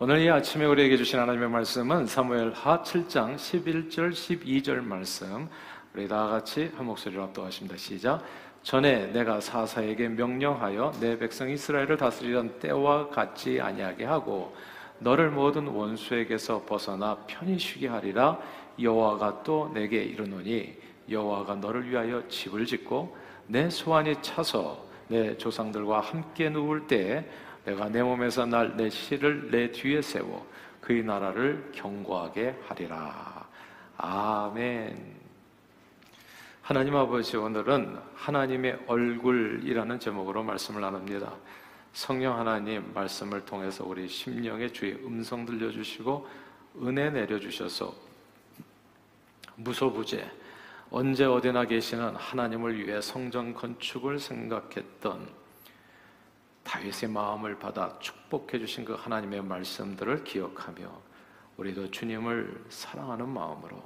오늘 0.00 0.20
이 0.20 0.30
아침에 0.30 0.64
우리에게 0.64 0.96
주신 0.96 1.18
하나님의 1.18 1.48
말씀은 1.48 2.06
사무엘 2.06 2.52
하 2.52 2.80
7장 2.84 3.34
11절 3.34 4.12
12절 4.12 4.80
말씀 4.80 5.48
우리 5.92 6.06
다 6.06 6.28
같이 6.28 6.70
한 6.76 6.86
목소리로 6.86 7.24
합독하십니다. 7.24 7.76
시작. 7.76 8.22
전에 8.62 9.08
내가 9.08 9.40
사사에게 9.40 10.06
명령하여 10.10 10.92
내 11.00 11.18
백성 11.18 11.50
이스라엘을 11.50 11.96
다스리던 11.96 12.60
때와 12.60 13.08
같이 13.08 13.60
아니하게 13.60 14.04
하고 14.04 14.54
너를 15.00 15.30
모든 15.30 15.66
원수에게서 15.66 16.62
벗어나 16.64 17.16
편히 17.26 17.58
쉬게 17.58 17.88
하리라 17.88 18.38
여호와가 18.80 19.42
또 19.42 19.68
내게 19.74 20.04
이르노니 20.04 20.76
여호와가 21.10 21.56
너를 21.56 21.90
위하여 21.90 22.22
집을 22.28 22.66
짓고 22.66 23.16
내 23.48 23.68
소환이 23.68 24.22
차서 24.22 24.86
내 25.08 25.36
조상들과 25.36 25.98
함께 25.98 26.50
누울 26.50 26.86
때 26.86 27.28
내가 27.64 27.88
내 27.88 28.02
몸에서 28.02 28.46
날 28.46 28.76
내 28.76 28.88
씨를 28.88 29.50
내 29.50 29.70
뒤에 29.70 30.00
세워 30.02 30.46
그의 30.80 31.02
나라를 31.02 31.70
경고하게 31.74 32.58
하리라. 32.66 33.46
아멘. 33.98 35.18
하나님 36.62 36.96
아버지 36.96 37.36
오늘은 37.36 37.98
하나님의 38.14 38.84
얼굴이라는 38.86 39.98
제목으로 39.98 40.42
말씀을 40.42 40.80
나눕니다. 40.80 41.34
성령 41.92 42.38
하나님 42.38 42.92
말씀을 42.94 43.44
통해서 43.44 43.84
우리 43.84 44.06
심령의 44.08 44.72
주의 44.72 44.94
음성 45.04 45.44
들려주시고 45.44 46.28
은혜 46.82 47.10
내려주셔서 47.10 47.92
무소부재 49.56 50.30
언제 50.90 51.24
어디나 51.24 51.64
계시는 51.64 52.14
하나님을 52.16 52.86
위해 52.86 53.00
성전 53.00 53.52
건축을 53.52 54.18
생각했던 54.18 55.28
다윗의 56.68 57.08
마음을 57.08 57.58
받아 57.58 57.98
축복해 57.98 58.58
주신 58.58 58.84
그 58.84 58.92
하나님의 58.92 59.42
말씀들을 59.42 60.22
기억하며 60.24 61.00
우리도 61.56 61.90
주님을 61.90 62.66
사랑하는 62.68 63.26
마음으로 63.26 63.82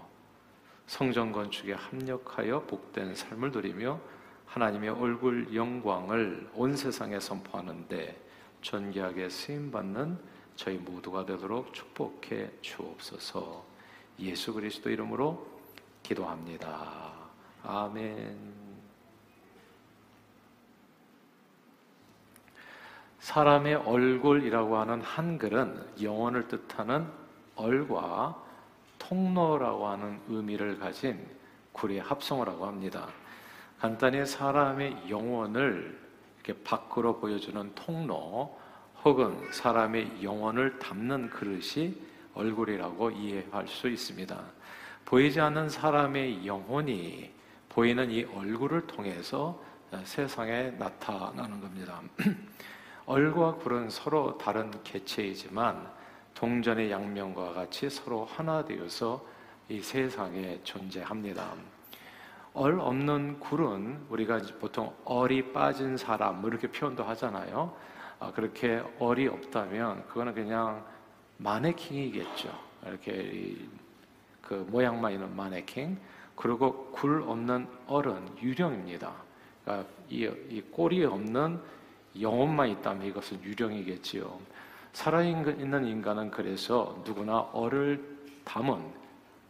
성전 0.88 1.30
건축에 1.30 1.74
합력하여 1.74 2.64
복된 2.64 3.14
삶을 3.14 3.52
누리며 3.52 4.00
하나님의 4.46 4.90
얼굴 4.90 5.54
영광을 5.54 6.50
온 6.54 6.76
세상에 6.76 7.20
선포하는데 7.20 8.20
존귀하게 8.62 9.28
쓰임 9.28 9.70
받는 9.70 10.18
저희 10.56 10.76
모두가 10.76 11.24
되도록 11.24 11.72
축복해 11.72 12.50
주옵소서. 12.62 13.64
예수 14.18 14.52
그리스도 14.52 14.90
이름으로 14.90 15.46
기도합니다. 16.02 17.12
아멘. 17.62 18.61
사람의 23.22 23.76
얼굴이라고 23.76 24.78
하는 24.78 25.00
한글은 25.00 25.80
영혼을 26.02 26.48
뜻하는 26.48 27.06
얼과 27.54 28.36
통로라고 28.98 29.86
하는 29.86 30.18
의미를 30.28 30.76
가진 30.76 31.24
구리의 31.70 32.00
합성어라고 32.00 32.66
합니다. 32.66 33.06
간단히 33.78 34.26
사람의 34.26 35.08
영혼을 35.08 35.96
이렇게 36.34 36.60
밖으로 36.64 37.20
보여주는 37.20 37.72
통로 37.76 38.58
혹은 39.04 39.38
사람의 39.52 40.24
영혼을 40.24 40.80
담는 40.80 41.30
그릇이 41.30 41.94
얼굴이라고 42.34 43.12
이해할 43.12 43.68
수 43.68 43.88
있습니다. 43.88 44.36
보이지 45.04 45.40
않는 45.40 45.68
사람의 45.68 46.44
영혼이 46.44 47.30
보이는 47.68 48.10
이 48.10 48.24
얼굴을 48.24 48.88
통해서 48.88 49.62
세상에 50.02 50.70
나타나는 50.72 51.60
겁니다. 51.60 52.00
얼과 53.06 53.56
굴은 53.56 53.90
서로 53.90 54.38
다른 54.38 54.70
개체이지만 54.84 55.90
동전의 56.34 56.90
양면과 56.90 57.52
같이 57.52 57.90
서로 57.90 58.24
하나 58.24 58.64
되어서 58.64 59.24
이 59.68 59.80
세상에 59.80 60.60
존재합니다. 60.62 61.52
얼 62.54 62.78
없는 62.78 63.40
굴은 63.40 64.06
우리가 64.10 64.40
보통 64.60 64.94
얼이 65.04 65.52
빠진 65.52 65.96
사람 65.96 66.40
뭐 66.40 66.50
이렇게 66.50 66.68
표현도 66.68 67.02
하잖아요. 67.02 67.74
아, 68.20 68.30
그렇게 68.32 68.82
얼이 68.98 69.26
없다면 69.26 70.06
그거는 70.06 70.34
그냥 70.34 70.84
마네킹이겠죠. 71.38 72.56
이렇게 72.86 73.56
그 74.40 74.66
모양만 74.70 75.12
있는 75.12 75.34
마네킹. 75.34 75.98
그리고 76.36 76.90
굴 76.92 77.22
없는 77.22 77.66
얼은 77.86 78.38
유령입니다. 78.40 79.12
그러니까 79.64 79.88
이, 80.08 80.30
이 80.50 80.60
꼴이 80.70 81.04
없는 81.04 81.60
영혼만 82.20 82.68
있다면 82.68 83.06
이것은 83.06 83.42
유령이겠지요. 83.42 84.38
살아있는 84.92 85.86
인간은 85.86 86.30
그래서 86.30 87.02
누구나 87.04 87.38
얼을 87.52 88.02
담은 88.44 88.82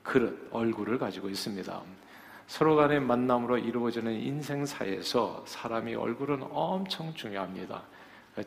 그릇, 0.02 0.48
얼굴을 0.52 0.98
가지고 0.98 1.28
있습니다. 1.28 1.82
서로 2.46 2.76
간의 2.76 3.00
만남으로 3.00 3.58
이루어지는 3.58 4.12
인생사에서 4.12 5.42
사람이 5.46 5.94
얼굴은 5.94 6.44
엄청 6.50 7.14
중요합니다. 7.14 7.82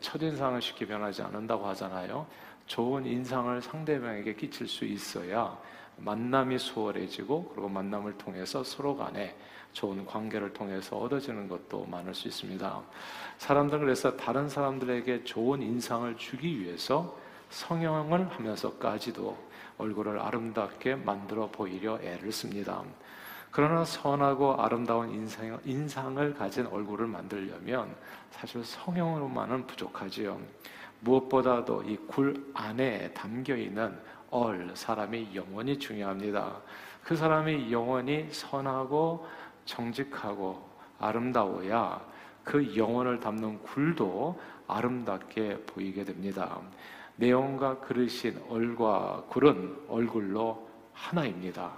첫인상은 0.00 0.60
쉽게 0.60 0.86
변하지 0.86 1.22
않는다고 1.22 1.66
하잖아요. 1.68 2.26
좋은 2.66 3.06
인상을 3.06 3.62
상대방에게 3.62 4.34
끼칠 4.34 4.68
수 4.68 4.84
있어야 4.84 5.56
만남이 5.98 6.58
수월해지고 6.58 7.50
그리고 7.50 7.68
만남을 7.68 8.18
통해서 8.18 8.62
서로 8.62 8.96
간에 8.96 9.34
좋은 9.76 10.06
관계를 10.06 10.54
통해서 10.54 10.96
얻어지는 10.96 11.48
것도 11.48 11.84
많을 11.84 12.14
수 12.14 12.28
있습니다. 12.28 12.80
사람들은 13.36 13.84
그래서 13.84 14.16
다른 14.16 14.48
사람들에게 14.48 15.24
좋은 15.24 15.60
인상을 15.60 16.16
주기 16.16 16.58
위해서 16.58 17.14
성형을 17.50 18.30
하면서까지도 18.30 19.36
얼굴을 19.76 20.18
아름답게 20.18 20.94
만들어 20.96 21.50
보이려 21.50 22.00
애를 22.00 22.32
씁니다. 22.32 22.82
그러나 23.50 23.84
선하고 23.84 24.54
아름다운 24.54 25.10
인상, 25.10 25.60
인상을 25.66 26.34
가진 26.34 26.66
얼굴을 26.66 27.06
만들려면 27.06 27.94
사실 28.30 28.64
성형으로만은 28.64 29.66
부족하지요. 29.66 30.40
무엇보다도 31.00 31.82
이 31.82 31.98
굴 32.06 32.50
안에 32.54 33.12
담겨 33.12 33.54
있는 33.54 33.94
얼, 34.30 34.70
사람의 34.74 35.34
영혼이 35.34 35.78
중요합니다. 35.78 36.56
그 37.04 37.14
사람의 37.14 37.70
영혼이 37.70 38.28
선하고 38.32 39.26
정직하고 39.66 40.66
아름다워야 40.98 42.00
그 42.42 42.76
영혼을 42.76 43.20
담는 43.20 43.62
굴도 43.62 44.40
아름답게 44.66 45.58
보이게 45.66 46.04
됩니다. 46.04 46.60
내용과 47.16 47.80
그릇인 47.80 48.40
얼과 48.48 49.24
굴은 49.28 49.86
얼굴로 49.88 50.68
하나입니다. 50.92 51.72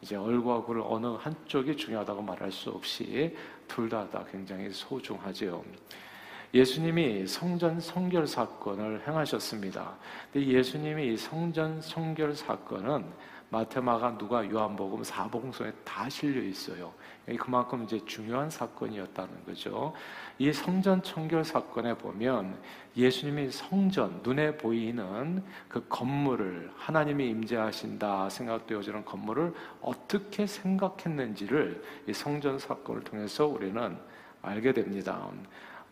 이제 0.00 0.16
얼과 0.16 0.62
굴 0.62 0.82
어느 0.84 1.06
한쪽이 1.06 1.76
중요하다고 1.76 2.22
말할 2.22 2.52
수 2.52 2.70
없이 2.70 3.36
둘 3.68 3.88
다 3.88 4.08
다 4.10 4.24
굉장히 4.30 4.70
소중하지요. 4.70 5.64
예수님이 6.52 7.26
성전 7.26 7.80
성결 7.80 8.26
사건을 8.26 9.02
행하셨습니다. 9.06 9.96
근데 10.32 10.46
예수님이 10.46 11.16
성전 11.16 11.80
성결 11.80 12.34
사건은 12.34 13.04
마테마가 13.54 14.18
누가 14.18 14.48
요한복음 14.50 15.04
사복음서에 15.04 15.72
다 15.84 16.08
실려 16.08 16.42
있어요. 16.42 16.92
그만큼 17.38 17.84
이제 17.84 18.04
중요한 18.04 18.50
사건이었다는 18.50 19.44
거죠. 19.46 19.94
이 20.38 20.52
성전 20.52 21.02
청결 21.02 21.44
사건에 21.44 21.94
보면 21.94 22.58
예수님이 22.96 23.50
성전 23.50 24.20
눈에 24.24 24.56
보이는 24.56 25.42
그 25.68 25.86
건물을 25.88 26.72
하나님이 26.76 27.30
임재하신다 27.30 28.28
생각되어지는 28.28 29.04
건물을 29.04 29.54
어떻게 29.80 30.46
생각했는지를 30.46 31.82
이 32.08 32.12
성전 32.12 32.58
사건을 32.58 33.04
통해서 33.04 33.46
우리는 33.46 33.96
알게 34.42 34.72
됩니다. 34.72 35.30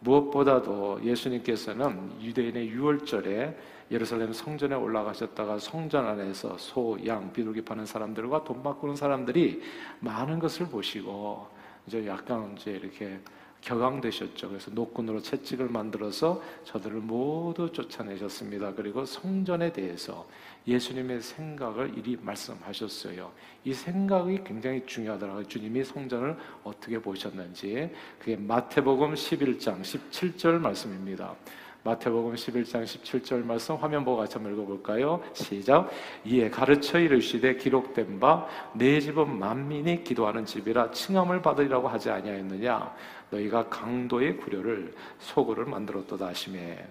무엇보다도 0.01 1.01
예수님께서는 1.05 2.21
유대인의 2.21 2.69
유월절에 2.69 3.57
예루살렘 3.93 4.33
성전에 4.33 4.75
올라가셨다가 4.75 5.59
성전 5.59 6.07
안에서 6.07 6.57
소, 6.57 6.99
양, 7.07 7.31
비둘기 7.31 7.61
파는 7.61 7.85
사람들과 7.85 8.43
돈 8.43 8.63
바꾸는 8.63 8.97
사람들이 8.97 9.63
많은 10.01 10.39
것을 10.39 10.67
보시고 10.67 11.47
이제 11.87 12.07
약간 12.07 12.57
이제 12.57 12.71
이렇게 12.71 13.21
격앙되셨죠. 13.61 14.49
그래서 14.49 14.71
노끈으로 14.73 15.21
채찍을 15.21 15.69
만들어서 15.69 16.43
저들을 16.65 17.01
모두 17.01 17.71
쫓아내셨습니다. 17.71 18.75
그리고 18.75 19.05
성전에 19.05 19.73
대해서 19.73 20.27
예수님의 20.67 21.21
생각을 21.21 21.97
이리 21.97 22.17
말씀하셨어요. 22.17 23.31
이 23.65 23.75
생각이 23.75 24.43
굉장히 24.43 24.85
중요하더라고요. 24.87 25.47
주님이 25.47 25.85
성전을 25.85 26.37
어떻게 26.65 26.99
보셨는지. 26.99 27.91
그게 28.19 28.37
마태복음 28.37 29.15
11장 29.15 29.83
17절 29.83 30.59
말씀입니다. 30.59 31.37
마태복음 31.85 32.35
11장 32.35 32.85
17절 32.85 33.45
말씀 33.45 33.75
화면 33.75 34.05
보고 34.05 34.19
같이 34.19 34.35
한번 34.35 34.53
읽어볼까요? 34.55 35.21
시작. 35.33 35.91
이에 36.25 36.49
가르쳐 36.49 36.99
이르시되 36.99 37.57
기록된 37.57 38.21
바 38.21 38.47
내 38.75 39.01
집은 39.01 39.39
만민이 39.39 40.05
기도하는 40.05 40.47
집이라 40.47 40.91
칭함을 40.93 41.43
받으리라고 41.43 41.89
하지 41.89 42.11
아니하였느냐? 42.11 42.95
너희가 43.31 43.69
강도의 43.69 44.37
구려를 44.37 44.95
소굴을 45.19 45.65
만들었도다 45.65 46.27
하시매 46.29 46.87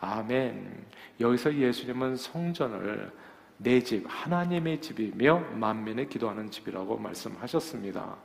아멘. 0.00 0.84
여기서 1.20 1.54
예수님은 1.54 2.16
성전을 2.16 3.10
내 3.58 3.80
집, 3.80 4.04
하나님의 4.06 4.80
집이며 4.80 5.38
만민의 5.54 6.08
기도하는 6.08 6.50
집이라고 6.50 6.98
말씀하셨습니다. 6.98 8.16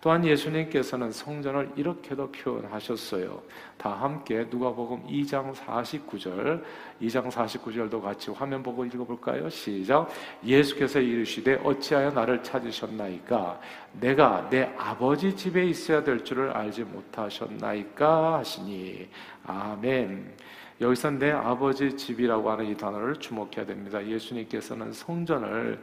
또한 0.00 0.24
예수님께서는 0.24 1.12
성전을 1.12 1.72
이렇게도 1.76 2.32
표현하셨어요. 2.32 3.42
다 3.76 3.90
함께 3.90 4.46
누가복음 4.50 5.06
2장 5.06 5.54
49절, 5.54 6.62
2장 7.02 7.30
49절도 7.30 8.00
같이 8.00 8.30
화면 8.30 8.62
보고 8.62 8.84
읽어볼까요? 8.84 9.50
시작. 9.50 10.08
예수께서 10.42 11.00
이르시되 11.00 11.60
어찌하여 11.62 12.10
나를 12.12 12.42
찾으셨나이까? 12.42 13.60
내가 14.00 14.48
내 14.48 14.72
아버지 14.78 15.36
집에 15.36 15.66
있어야 15.66 16.02
될 16.02 16.24
줄을 16.24 16.50
알지 16.50 16.84
못하셨나이까? 16.84 18.38
하시니 18.38 19.06
아멘. 19.44 20.34
여기서 20.80 21.10
내 21.10 21.30
아버지 21.30 21.94
집이라고 21.94 22.50
하는 22.50 22.66
이 22.66 22.74
단어를 22.74 23.16
주목해야 23.16 23.66
됩니다. 23.66 24.02
예수님께서는 24.04 24.92
성전을 24.92 25.78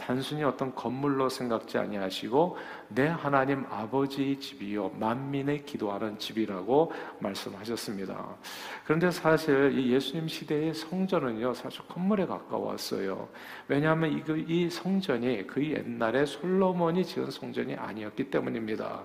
단순히 0.00 0.42
어떤 0.42 0.74
건물로 0.74 1.28
생각지 1.28 1.76
아니하시고 1.76 2.56
내 2.88 3.06
하나님 3.06 3.66
아버지의 3.70 4.40
집이요 4.40 4.92
만민의 4.98 5.66
기도하는 5.66 6.18
집이라고 6.18 6.90
말씀하셨습니다. 7.18 8.36
그런데 8.84 9.10
사실 9.10 9.78
이 9.78 9.92
예수님 9.92 10.26
시대의 10.26 10.72
성전은요 10.72 11.52
사실 11.52 11.86
건물에 11.86 12.24
가까웠어요. 12.24 13.28
왜냐하면 13.68 14.12
이, 14.12 14.22
그, 14.22 14.38
이 14.38 14.70
성전이 14.70 15.46
그 15.46 15.64
옛날에 15.64 16.24
솔로몬이 16.24 17.04
지은 17.04 17.30
성전이 17.30 17.74
아니었기 17.74 18.30
때문입니다. 18.30 19.02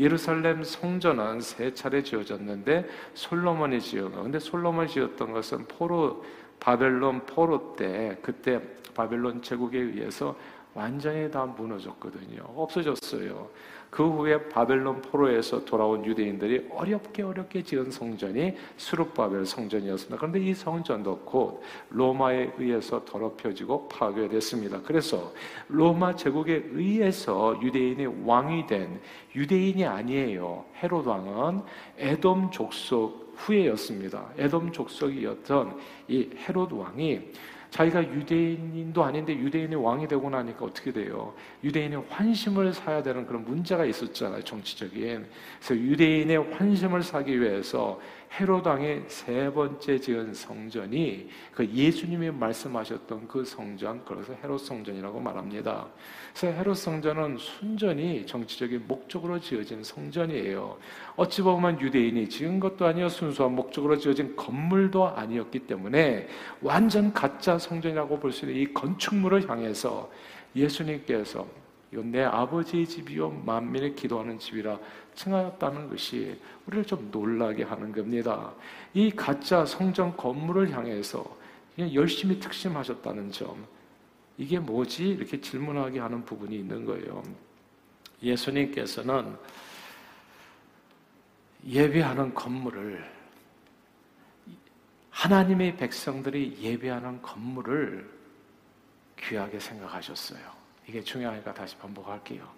예루살렘 0.00 0.64
성전은 0.64 1.40
세 1.40 1.74
차례 1.74 2.02
지어졌는데 2.02 2.88
솔로몬이 3.12 3.80
지은 3.80 4.12
거. 4.12 4.22
근데 4.22 4.38
솔로몬이 4.38 4.88
지었던 4.88 5.32
것은 5.32 5.66
포로 5.66 6.24
바벨론 6.60 7.24
포로 7.26 7.74
때 7.76 8.18
그때 8.22 8.60
바벨론 8.94 9.42
제국에 9.42 9.78
의해서 9.78 10.36
완전히 10.74 11.30
다 11.30 11.44
무너졌거든요. 11.44 12.42
없어졌어요. 12.54 13.48
그 13.90 14.06
후에 14.06 14.48
바벨론 14.48 15.00
포로에서 15.00 15.64
돌아온 15.64 16.04
유대인들이 16.04 16.68
어렵게 16.70 17.22
어렵게 17.22 17.62
지은 17.62 17.90
성전이 17.90 18.54
수룹바벨 18.76 19.46
성전이었습니다. 19.46 20.16
그런데 20.18 20.40
이 20.40 20.52
성전도 20.52 21.20
곧 21.20 21.62
로마에 21.88 22.52
의해서 22.58 23.02
더럽혀지고 23.04 23.88
파괴됐습니다. 23.88 24.82
그래서 24.82 25.32
로마 25.68 26.14
제국에 26.14 26.68
의해서 26.70 27.58
유대인이 27.62 28.24
왕이 28.24 28.66
된 28.66 29.00
유대인이 29.34 29.86
아니에요. 29.86 30.66
헤롯 30.82 31.06
왕은 31.06 31.62
에돔 31.96 32.50
족속 32.50 33.27
후예였습니다. 33.38 34.30
에돔 34.36 34.72
족속이었던 34.72 35.78
이 36.08 36.30
헤롯 36.46 36.72
왕이 36.72 37.20
자기가 37.70 38.02
유대인도 38.02 39.04
아닌데 39.04 39.36
유대인이 39.36 39.74
왕이 39.74 40.08
되고 40.08 40.30
나니까 40.30 40.64
어떻게 40.64 40.90
돼요? 40.90 41.34
유대인이 41.62 41.96
환심을 42.08 42.72
사야 42.72 43.02
되는 43.02 43.26
그런 43.26 43.44
문제가 43.44 43.84
있었잖아요, 43.84 44.42
정치적인. 44.42 45.26
그래서 45.58 45.76
유대인의 45.76 46.54
환심을 46.54 47.02
사기 47.02 47.38
위해서 47.38 48.00
헤롯 48.32 48.66
왕의 48.66 49.04
세 49.08 49.50
번째 49.50 49.98
지은 49.98 50.34
성전이 50.34 51.28
그 51.52 51.66
예수님이 51.66 52.30
말씀하셨던 52.30 53.26
그 53.26 53.44
성전, 53.44 54.04
그래서 54.04 54.34
헤롯 54.42 54.60
성전이라고 54.60 55.18
말합니다. 55.18 55.86
그래서 56.34 56.56
헤롯 56.56 56.76
성전은 56.76 57.38
순전히 57.38 58.26
정치적인 58.26 58.84
목적으로 58.86 59.40
지어진 59.40 59.82
성전이에요. 59.82 60.78
어찌 61.16 61.42
보면 61.42 61.80
유대인이 61.80 62.28
지은 62.28 62.60
것도 62.60 62.86
아니요 62.86 63.08
순수한 63.08 63.54
목적으로 63.54 63.96
지어진 63.96 64.36
건물도 64.36 65.08
아니었기 65.08 65.60
때문에 65.60 66.28
완전 66.60 67.12
가짜 67.12 67.58
성전이라고 67.58 68.20
볼 68.20 68.28
수 68.32 68.44
있는 68.44 68.60
이 68.60 68.72
건축물을 68.74 69.48
향해서 69.48 70.10
예수님께서 70.54 71.46
이건 71.90 72.10
내 72.10 72.22
아버지의 72.22 72.86
집이요 72.86 73.30
만민의 73.46 73.94
기도하는 73.94 74.38
집이라 74.38 74.78
칭하였다는 75.18 75.90
것이 75.90 76.40
우리를 76.66 76.84
좀 76.84 77.10
놀라게 77.10 77.64
하는 77.64 77.92
겁니다. 77.92 78.52
이 78.94 79.10
가짜 79.10 79.66
성전 79.66 80.16
건물을 80.16 80.70
향해서 80.70 81.36
열심히 81.92 82.38
특심하셨다는 82.38 83.32
점 83.32 83.66
이게 84.36 84.60
뭐지? 84.60 85.08
이렇게 85.08 85.40
질문하게 85.40 85.98
하는 85.98 86.24
부분이 86.24 86.56
있는 86.56 86.84
거예요. 86.84 87.22
예수님께서는 88.22 89.36
예배하는 91.66 92.34
건물을 92.34 93.18
하나님의 95.10 95.76
백성들이 95.76 96.58
예배하는 96.60 97.20
건물을 97.22 98.08
귀하게 99.18 99.58
생각하셨어요. 99.58 100.38
이게 100.86 101.02
중요하니까 101.02 101.52
다시 101.52 101.76
반복할게요. 101.76 102.57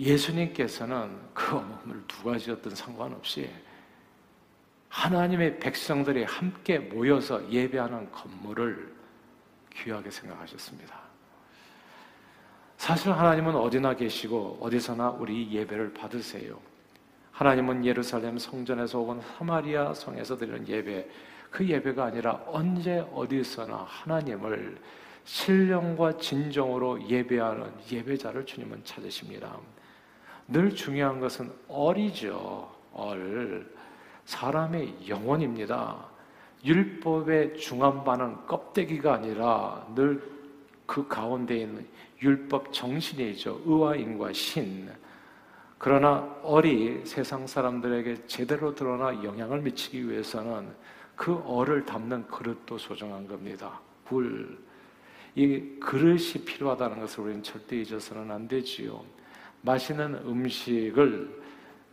예수님께서는 0.00 1.10
그 1.34 1.50
건물을 1.50 2.04
누가 2.08 2.38
지었든 2.38 2.74
상관없이 2.74 3.50
하나님의 4.88 5.60
백성들이 5.60 6.24
함께 6.24 6.78
모여서 6.78 7.48
예배하는 7.50 8.10
건물을 8.10 8.92
귀하게 9.74 10.10
생각하셨습니다. 10.10 10.98
사실 12.76 13.12
하나님은 13.12 13.54
어디나 13.54 13.94
계시고 13.94 14.58
어디서나 14.60 15.10
우리 15.10 15.52
예배를 15.52 15.92
받으세요. 15.92 16.58
하나님은 17.30 17.84
예루살렘 17.84 18.38
성전에서 18.38 18.98
혹은 18.98 19.20
사마리아 19.20 19.92
성에서 19.92 20.36
드리는 20.36 20.66
예배, 20.66 21.08
그 21.50 21.68
예배가 21.68 22.04
아니라 22.06 22.42
언제 22.46 23.00
어디서나 23.12 23.84
하나님을 23.86 24.78
신령과 25.24 26.16
진정으로 26.16 27.06
예배하는 27.08 27.72
예배자를 27.92 28.46
주님은 28.46 28.82
찾으십니다. 28.84 29.58
늘 30.50 30.74
중요한 30.74 31.20
것은 31.20 31.50
얼이죠. 31.68 32.70
얼. 32.92 33.66
사람의 34.24 35.08
영혼입니다. 35.08 35.96
율법의 36.64 37.56
중앙반은 37.56 38.46
껍데기가 38.46 39.14
아니라 39.14 39.86
늘 39.94 40.40
그 40.90 41.06
가운데 41.06 41.56
있는 41.58 41.86
율법 42.20 42.72
정신이죠. 42.72 43.62
의와 43.64 43.94
인과 43.94 44.32
신. 44.32 44.90
그러나 45.78 46.36
얼이 46.42 47.02
세상 47.04 47.46
사람들에게 47.46 48.26
제대로 48.26 48.74
드러나 48.74 49.22
영향을 49.22 49.60
미치기 49.60 50.10
위해서는 50.10 50.68
그 51.14 51.40
얼을 51.46 51.84
담는 51.86 52.26
그릇도 52.26 52.76
소중한 52.76 53.28
겁니다. 53.28 53.80
굴. 54.04 54.58
이 55.36 55.78
그릇이 55.78 56.44
필요하다는 56.44 56.98
것을 56.98 57.20
우리는 57.22 57.42
절대 57.44 57.76
잊어서는 57.76 58.28
안 58.28 58.48
되지요. 58.48 59.04
맛있는 59.62 60.14
음식을 60.26 61.40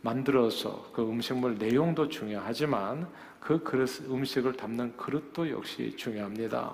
만들어서 0.00 0.90
그 0.92 1.02
음식물 1.02 1.58
내용도 1.58 2.08
중요하지만 2.08 3.08
그 3.40 3.62
그릇, 3.62 4.08
음식을 4.08 4.54
담는 4.54 4.96
그릇도 4.96 5.50
역시 5.50 5.94
중요합니다. 5.96 6.72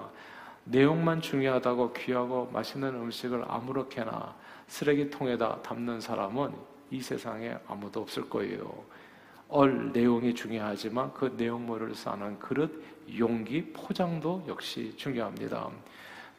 내용만 0.65 1.21
중요하다고 1.21 1.93
귀하고 1.93 2.51
맛있는 2.53 2.95
음식을 2.95 3.45
아무렇게나 3.47 4.35
쓰레기통에다 4.67 5.63
담는 5.63 6.01
사람은 6.01 6.53
이 6.91 7.01
세상에 7.01 7.57
아무도 7.67 8.01
없을 8.01 8.29
거예요. 8.29 8.85
얼 9.49 9.93
내용이 9.93 10.35
중요하지만 10.35 11.13
그 11.13 11.35
내용물을 11.37 11.95
싸는 11.95 12.39
그릇, 12.39 12.83
용기, 13.19 13.73
포장도 13.73 14.45
역시 14.49 14.95
중요합니다. 14.97 15.71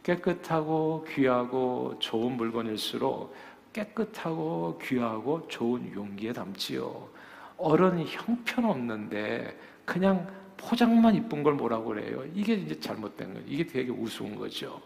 깨끗하고 0.03 1.05
귀하고 1.09 1.95
좋은 1.99 2.33
물건일수록 2.33 3.35
깨끗하고 3.75 4.79
귀하고 4.81 5.45
좋은 5.49 5.91
용기에 5.93 6.31
담지요. 6.31 7.09
얼은 7.57 8.05
형편없는데 8.05 9.59
그냥 9.83 10.27
포장만 10.55 11.15
이쁜 11.15 11.43
걸 11.43 11.53
뭐라고 11.53 11.89
그래요? 11.89 12.23
이게 12.33 12.53
이제 12.53 12.79
잘못된 12.79 13.33
거예요. 13.33 13.45
이게 13.47 13.65
되게 13.65 13.91
우스운 13.91 14.35
거죠. 14.35 14.81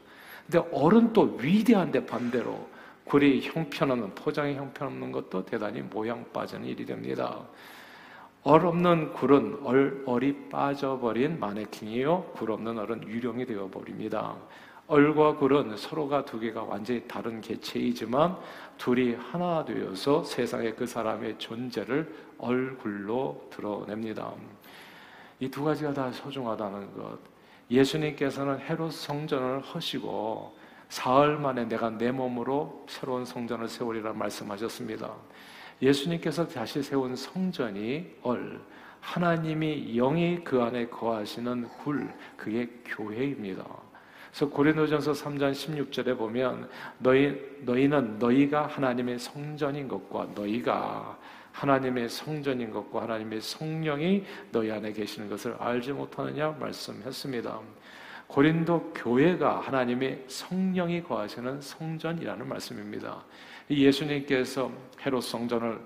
근데 0.50 0.68
얼은 0.72 1.14
또 1.14 1.38
위대한데 1.40 2.06
반대로 2.08 2.68
굴이 3.06 3.42
형편없는 3.42 4.16
포장이 4.16 4.56
형편없는 4.56 5.12
것도 5.12 5.46
대단히 5.46 5.82
모양 5.82 6.26
빠지는 6.34 6.66
일이 6.66 6.86
됩니다. 6.86 7.40
얼 8.44 8.66
없는 8.66 9.14
굴은 9.14 9.60
얼, 9.64 10.04
얼이 10.06 10.50
빠져버린 10.50 11.40
마네킹이요. 11.40 12.32
굴 12.36 12.52
없는 12.52 12.80
얼은 12.80 13.08
유령이 13.08 13.46
되어버립니다. 13.46 14.36
얼과 14.90 15.36
굴은 15.36 15.78
서로가 15.78 16.26
두 16.26 16.40
개가 16.40 16.64
완전히 16.64 17.08
다른 17.08 17.40
개체이지만 17.42 18.36
둘이 18.80 19.14
하나 19.14 19.64
되어서 19.64 20.24
세상에 20.24 20.72
그 20.72 20.88
사람의 20.88 21.38
존재를 21.38 22.12
얼굴로 22.40 23.50
드러냅니다. 23.52 24.34
이 25.40 25.48
두 25.48 25.64
가지가 25.64 25.94
다 25.94 26.12
소중하다는 26.12 26.96
것. 26.96 27.20
예수님께서는 27.70 28.60
헤롯 28.62 28.92
성전을 28.92 29.62
허시고 29.62 30.58
사흘 30.90 31.38
만에 31.38 31.66
내가 31.66 31.92
내 31.92 32.12
몸으로 32.12 32.84
새로운 32.90 33.24
성전을 33.26 33.70
세우리라 33.70 34.12
말씀하셨습니다. 34.14 35.14
예수님께서 35.84 36.48
다시 36.48 36.82
세운 36.82 37.16
성전이 37.16 38.16
얼, 38.24 38.60
하나님이 39.02 39.94
영이 39.96 40.44
그 40.44 40.62
안에 40.64 40.88
거하시는 40.88 41.70
굴, 41.84 42.12
그게 42.36 42.68
교회입니다. 42.86 43.64
그래서 44.30 44.50
고린도전서 44.50 45.12
3장 45.12 45.52
16절에 45.52 46.18
보면 46.18 46.70
너희 47.00 47.36
너희는 47.62 48.20
너희가 48.20 48.68
하나님의 48.68 49.20
성전인 49.20 49.88
것과 49.88 50.30
너희가 50.36 51.18
하나님의 51.52 52.10
성전인 52.10 52.72
것과 52.72 53.04
하나님의 53.04 53.42
성령이 53.42 54.24
너희 54.52 54.72
안에 54.72 54.94
계시는 54.94 55.30
것을 55.30 55.56
알지 55.60 55.94
못하느냐 55.94 56.56
말씀했습니다. 56.60 57.60
고린도 58.28 58.94
교회가 58.94 59.60
하나님의 59.62 60.26
성령이 60.28 61.02
거하시는 61.04 61.60
성전이라는 61.60 62.48
말씀입니다. 62.48 63.26
예수님께서 63.70 64.72
헤롯 65.04 65.24
성전을 65.24 65.80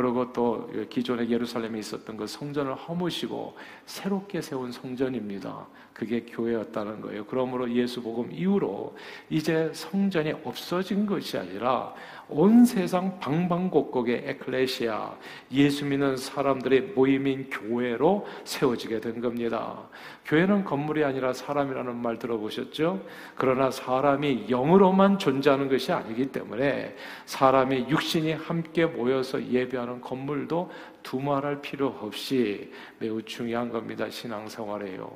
그리고 0.00 0.32
또 0.32 0.70
기존의 0.88 1.30
예루살렘에 1.30 1.78
있었던 1.78 2.16
그 2.16 2.26
성전을 2.26 2.74
허무시고 2.74 3.54
새롭게 3.84 4.40
세운 4.40 4.72
성전입니다. 4.72 5.66
그게 5.92 6.22
교회였다는 6.22 7.02
거예요. 7.02 7.26
그러므로 7.26 7.70
예수 7.70 8.00
복음 8.00 8.32
이후로 8.32 8.96
이제 9.28 9.70
성전이 9.74 10.32
없어진 10.42 11.04
것이 11.04 11.36
아니라 11.36 11.92
온 12.30 12.64
세상 12.64 13.18
방방곡곡의 13.18 14.22
에클레시아 14.26 15.16
예수 15.52 15.84
믿는 15.84 16.16
사람들의 16.16 16.92
모임인 16.94 17.50
교회로 17.50 18.26
세워지게 18.44 19.00
된 19.00 19.20
겁니다. 19.20 19.88
교회는 20.24 20.64
건물이 20.64 21.04
아니라 21.04 21.32
사람이라는 21.32 21.96
말 21.96 22.18
들어보셨죠? 22.18 23.04
그러나 23.34 23.70
사람이 23.70 24.46
영으로만 24.48 25.18
존재하는 25.18 25.68
것이 25.68 25.92
아니기 25.92 26.26
때문에 26.26 26.94
사람이 27.26 27.86
육신이 27.88 28.34
함께 28.34 28.86
모여서 28.86 29.44
예배하는 29.44 30.00
건물도 30.00 30.70
두말할 31.02 31.60
필요 31.60 31.88
없이 32.00 32.72
매우 32.98 33.22
중요한 33.22 33.70
겁니다. 33.70 34.08
신앙생활에요. 34.08 35.10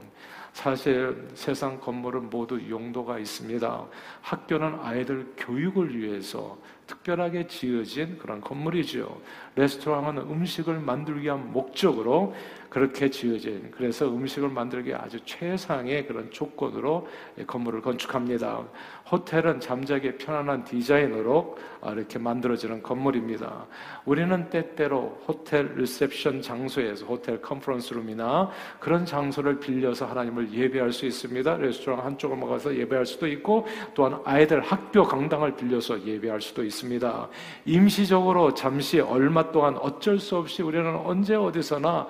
사실 0.55 1.29
세상 1.35 1.81
건물은 1.81 2.31
모두 2.31 2.61
용도가 2.71 3.19
있습니다. 3.19 3.85
학교는 4.23 4.79
아이들 4.81 5.33
교육을 5.37 5.99
위해서 5.99 6.57
특별하게 6.87 7.47
지어진 7.47 8.19
그런 8.19 8.41
건물이죠. 8.41 9.21
레스토랑은 9.57 10.19
음식을 10.19 10.81
만들기 10.81 11.23
위한 11.23 11.53
목적으로 11.53 12.35
그렇게 12.75 13.09
지어진 13.09 13.71
그래서 13.71 14.05
음식을 14.09 14.49
만들기 14.49 14.93
아주 14.93 15.21
최상의 15.25 16.09
그런 16.09 16.29
조건으로 16.33 17.07
건물을 17.47 17.81
건축합니다. 17.81 18.65
호텔은 19.13 19.61
잠자기 19.61 20.17
편안한 20.17 20.65
디자인으로 20.65 21.57
이렇게 21.93 22.19
만들어지는 22.19 22.83
건물입니다. 22.83 23.67
우리는 24.07 24.51
때때로 24.51 25.21
호텔 25.29 25.73
리셉션 25.77 26.43
장소에서 26.43 27.07
호텔 27.07 27.41
conference 27.41 28.06
room이나 28.06 28.51
그런 28.81 29.07
장소를 29.07 29.61
빌려서 29.61 30.07
하나님을 30.07 30.53
예배할 30.53 30.91
수 30.91 31.07
있습니다. 31.07 31.59
레스토랑 31.59 32.05
한쪽을 32.05 32.37
막아서 32.37 32.75
예배할 32.75 33.07
수도 33.07 33.29
있고 33.29 33.69
또한 33.95 34.21
아이들 34.25 34.61
학교 34.61 35.05
강당을 35.05 35.55
빌려서 35.55 36.05
예배할 36.05 36.41
수도 36.41 36.65
있습니다. 36.65 37.29
임시적으로 37.67 38.53
잠시 38.53 38.99
얼마 38.99 39.53
동안 39.53 39.77
어쩔 39.77 40.19
수 40.19 40.37
없이 40.37 40.61
우리는 40.65 40.93
언제 40.97 41.37
어디서나 41.37 42.09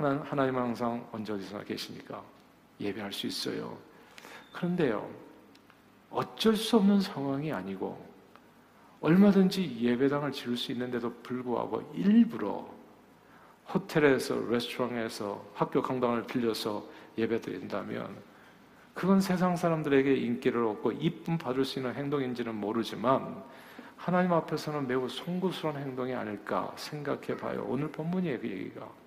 하나님, 0.00 0.22
하나님은 0.22 0.62
항상 0.62 1.06
언제 1.12 1.34
어디서나 1.34 1.62
계시니까 1.62 2.22
예배할 2.80 3.12
수 3.12 3.26
있어요. 3.26 3.76
그런데요, 4.54 5.06
어쩔 6.10 6.56
수 6.56 6.78
없는 6.78 7.02
상황이 7.02 7.52
아니고 7.52 8.08
얼마든지 9.02 9.78
예배당을 9.78 10.32
지을 10.32 10.56
수 10.56 10.72
있는데도 10.72 11.12
불구하고 11.22 11.92
일부러 11.94 12.66
호텔에서 13.72 14.40
레스토랑에서 14.48 15.44
학교 15.54 15.82
강당을 15.82 16.26
빌려서 16.26 16.86
예배 17.18 17.42
드린다면 17.42 18.30
그건 18.94 19.20
세상 19.20 19.54
사람들에게 19.54 20.14
인기를 20.14 20.64
얻고 20.64 20.92
이쁨 20.92 21.36
받을 21.36 21.64
수 21.64 21.78
있는 21.78 21.94
행동인지는 21.94 22.54
모르지만 22.54 23.42
하나님 23.96 24.32
앞에서는 24.32 24.88
매우 24.88 25.08
송구스러운 25.10 25.76
행동이 25.76 26.14
아닐까 26.14 26.72
생각해 26.76 27.36
봐요. 27.36 27.66
오늘 27.68 27.92
본문이에요, 27.92 28.40
그 28.40 28.48
얘기가. 28.48 28.99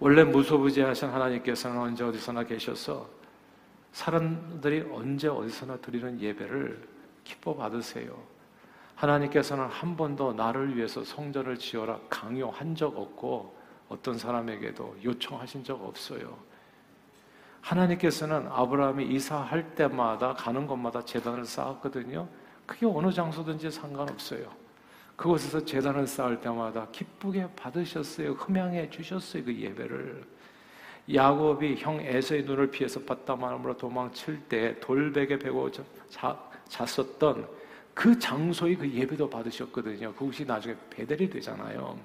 원래 0.00 0.22
무소부지하신 0.22 1.08
하나님께서는 1.08 1.80
언제 1.80 2.04
어디서나 2.04 2.44
계셔서 2.44 3.08
사람들이 3.92 4.88
언제 4.92 5.26
어디서나 5.28 5.78
드리는 5.78 6.20
예배를 6.20 6.86
기뻐 7.24 7.54
받으세요. 7.56 8.16
하나님께서는 8.94 9.66
한 9.66 9.96
번도 9.96 10.34
나를 10.34 10.76
위해서 10.76 11.02
성전을 11.02 11.58
지어라 11.58 11.98
강요한 12.08 12.74
적 12.74 12.96
없고 12.96 13.56
어떤 13.88 14.18
사람에게도 14.18 14.98
요청하신 15.02 15.64
적 15.64 15.82
없어요. 15.82 16.36
하나님께서는 17.60 18.48
아브라함이 18.48 19.06
이사할 19.06 19.74
때마다 19.74 20.34
가는 20.34 20.66
곳마다 20.66 21.04
재단을 21.04 21.44
쌓았거든요. 21.44 22.28
그게 22.66 22.86
어느 22.86 23.12
장소든지 23.12 23.70
상관없어요. 23.70 24.48
그곳에서 25.18 25.64
재단을 25.64 26.06
쌓을 26.06 26.40
때마다 26.40 26.86
기쁘게 26.92 27.48
받으셨어요. 27.56 28.34
흠양해 28.34 28.88
주셨어요. 28.88 29.44
그 29.44 29.52
예배를. 29.52 30.24
야곱이 31.12 31.74
형 31.78 32.00
에서의 32.00 32.44
눈을 32.44 32.70
피해서 32.70 33.00
바다만으로 33.00 33.76
도망칠 33.76 34.40
때 34.48 34.78
돌베개 34.78 35.40
베고 35.40 35.72
자, 36.08 36.38
잤었던 36.68 37.48
그 37.94 38.16
장소의 38.16 38.76
그 38.76 38.88
예배도 38.88 39.28
받으셨거든요. 39.28 40.14
그것이 40.14 40.44
나중에 40.44 40.76
배달이 40.88 41.28
되잖아요. 41.28 41.98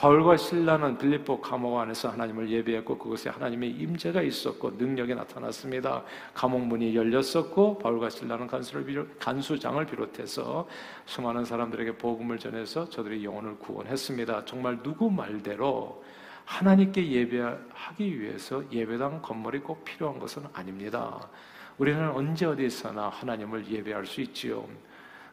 바울과 0.00 0.38
신라는 0.38 0.96
빌립보 0.96 1.42
감옥 1.42 1.78
안에서 1.78 2.08
하나님을 2.08 2.48
예배했고 2.48 2.96
그곳에 2.96 3.28
하나님의 3.28 3.68
임재가 3.72 4.22
있었고 4.22 4.70
능력이 4.78 5.14
나타났습니다. 5.14 6.02
감옥 6.32 6.62
문이 6.62 6.96
열렸었고 6.96 7.76
바울과 7.76 8.08
신라는 8.08 8.46
간수를 8.46 8.86
비롯, 8.86 9.18
간수장을 9.18 9.84
비롯해서 9.84 10.66
수많은 11.04 11.44
사람들에게 11.44 11.98
복음을 11.98 12.38
전해서 12.38 12.88
저들의 12.88 13.22
영혼을 13.22 13.58
구원했습니다. 13.58 14.46
정말 14.46 14.82
누구 14.82 15.10
말대로 15.10 16.02
하나님께 16.46 17.06
예배하기 17.06 18.22
위해서 18.22 18.64
예배당 18.72 19.20
건물이 19.20 19.58
꼭 19.58 19.84
필요한 19.84 20.18
것은 20.18 20.44
아닙니다. 20.54 21.28
우리는 21.76 22.10
언제 22.12 22.46
어디서나 22.46 23.10
하나님을 23.10 23.68
예배할 23.68 24.06
수 24.06 24.22
있지요. 24.22 24.66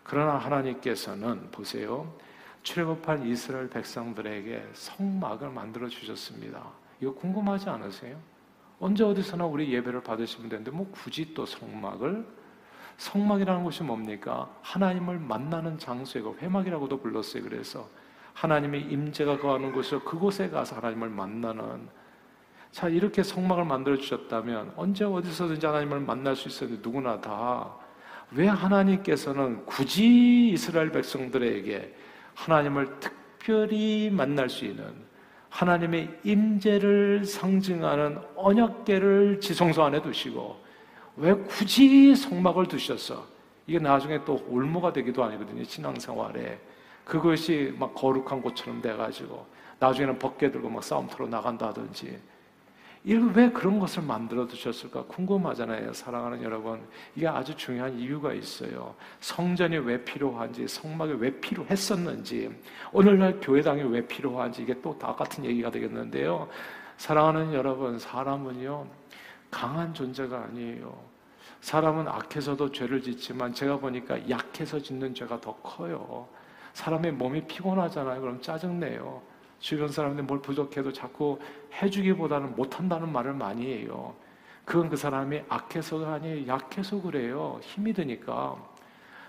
그러나 0.04 0.38
하나님께서는 0.38 1.52
보세요. 1.52 2.26
출애굽한 2.68 3.26
이스라엘 3.26 3.70
백성들에게 3.70 4.72
성막을 4.74 5.50
만들어 5.52 5.88
주셨습니다. 5.88 6.62
이거 7.00 7.14
궁금하지 7.14 7.70
않으세요? 7.70 8.20
언제 8.82 9.06
어디서나 9.06 9.46
우리 9.46 9.74
예배를 9.74 10.04
받으시면 10.04 10.50
되는데 10.50 10.72
뭐 10.72 10.86
굳이 10.92 11.34
또 11.34 11.46
성막을 11.46 12.28
성막이라는 12.98 13.64
것이 13.64 13.84
뭡니까? 13.84 14.54
하나님을 14.64 15.18
만나는 15.18 15.78
장소이고 15.78 16.40
회막이라고도 16.42 17.00
불렀어요. 17.00 17.44
그래서 17.44 17.88
하나님의 18.34 18.82
임재가 18.82 19.40
거하는 19.40 19.72
곳이요 19.72 20.02
그곳에 20.02 20.50
가서 20.50 20.76
하나님을 20.76 21.08
만나는 21.08 21.88
자 22.72 22.90
이렇게 22.90 23.24
성막을 23.24 23.64
만들어 23.64 23.96
주셨다면 23.96 24.74
언제 24.76 25.06
어디서든지 25.06 25.66
하나님을 25.66 26.02
만날 26.02 26.36
수 26.36 26.50
있었는데 26.50 26.82
누구나 26.84 27.22
다 27.22 27.88
왜 28.32 28.48
하나님께서는 28.48 29.66
굳이 29.66 30.50
이스라엘 30.50 30.92
백성들에게 30.92 31.96
하나님을 32.38 33.00
특별히 33.00 34.10
만날 34.12 34.50
수 34.50 34.65
있는 34.65 34.94
하나님의 35.50 36.20
임재를 36.24 37.25
상징하는 37.25 38.20
언약계를 38.36 39.39
지성소 39.39 39.84
안에 39.84 40.01
두시고 40.01 40.56
왜 41.15 41.34
굳이 41.34 42.15
성막을 42.15 42.67
두셨어? 42.67 43.25
이게 43.65 43.79
나중에 43.79 44.24
또 44.24 44.46
올무가 44.50 44.94
되기도 44.94 45.24
아니거든요. 45.24 45.63
신앙생활에 45.63 46.60
그것이 47.03 47.74
막 47.77 47.96
거룩한 47.96 48.41
곳처럼 48.41 48.82
돼가지고 48.82 49.48
나중에는 49.79 50.20
벗게 50.20 50.51
들고 50.51 50.70
막 50.70 50.84
싸움터로 50.84 51.27
나간다든지 51.27 52.20
왜 53.16 53.50
그런 53.52 53.80
것을 53.80 54.04
만들어 54.04 54.46
두셨을까 54.48 55.04
궁금하잖아요. 55.06 55.94
사랑하는 55.94 56.44
여러분. 56.44 56.86
이게 57.16 57.28
아주 57.28 57.56
중요한 57.56 57.98
이유가 57.98 58.34
있어요. 58.34 58.96
성전이 59.22 59.78
왜 59.78 60.04
필요한지, 60.04 60.68
성막이 60.68 61.14
왜 61.14 61.40
필요했었는지, 61.40 62.50
오늘날 62.92 63.40
교회당이 63.40 63.84
왜 63.84 64.06
필요한지, 64.06 64.64
이게 64.64 64.80
또 64.82 64.98
다 64.98 65.16
같은 65.16 65.46
얘기가 65.46 65.72
되겠는데요. 65.72 66.50
사랑하는 66.98 67.54
여러분, 67.54 67.98
사람은요, 67.98 68.88
강한 69.52 69.94
존재가 69.94 70.46
아니에요. 70.50 70.98
사람은 71.62 72.08
악해서도 72.08 72.72
죄를 72.72 73.02
짓지만 73.02 73.54
제가 73.54 73.78
보니까 73.78 74.30
약해서 74.30 74.80
짓는 74.80 75.14
죄가 75.14 75.40
더 75.40 75.54
커요. 75.58 76.28
사람의 76.74 77.14
몸이 77.14 77.48
피곤하잖아요. 77.48 78.22
그럼 78.22 78.42
짜증내요. 78.42 79.22
주변 79.60 79.90
사람들이 79.90 80.26
뭘 80.26 80.42
부족해도 80.42 80.94
자꾸 80.94 81.40
해주기보다는 81.82 82.56
못한다는 82.56 83.12
말을 83.12 83.34
많이 83.34 83.66
해요. 83.66 84.16
그건 84.66 84.90
그 84.90 84.98
사람이 84.98 85.44
악해서가 85.48 86.14
아니에요. 86.14 86.48
약해서 86.48 87.02
그래요. 87.02 87.60
힘이 87.62 87.94
드니까. 87.94 88.56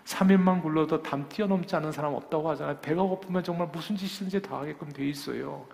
3일만 0.04 0.62
굴러도 0.62 1.02
담 1.02 1.28
뛰어넘지 1.28 1.76
않는 1.76 1.92
사람 1.92 2.14
없다고 2.14 2.50
하잖아요. 2.50 2.78
배가 2.80 3.02
고프면 3.02 3.44
정말 3.44 3.68
무슨 3.68 3.94
짓이든지 3.94 4.42
다 4.42 4.61
하게끔 4.61 4.90
돼 4.90 5.06
있어요. 5.06 5.66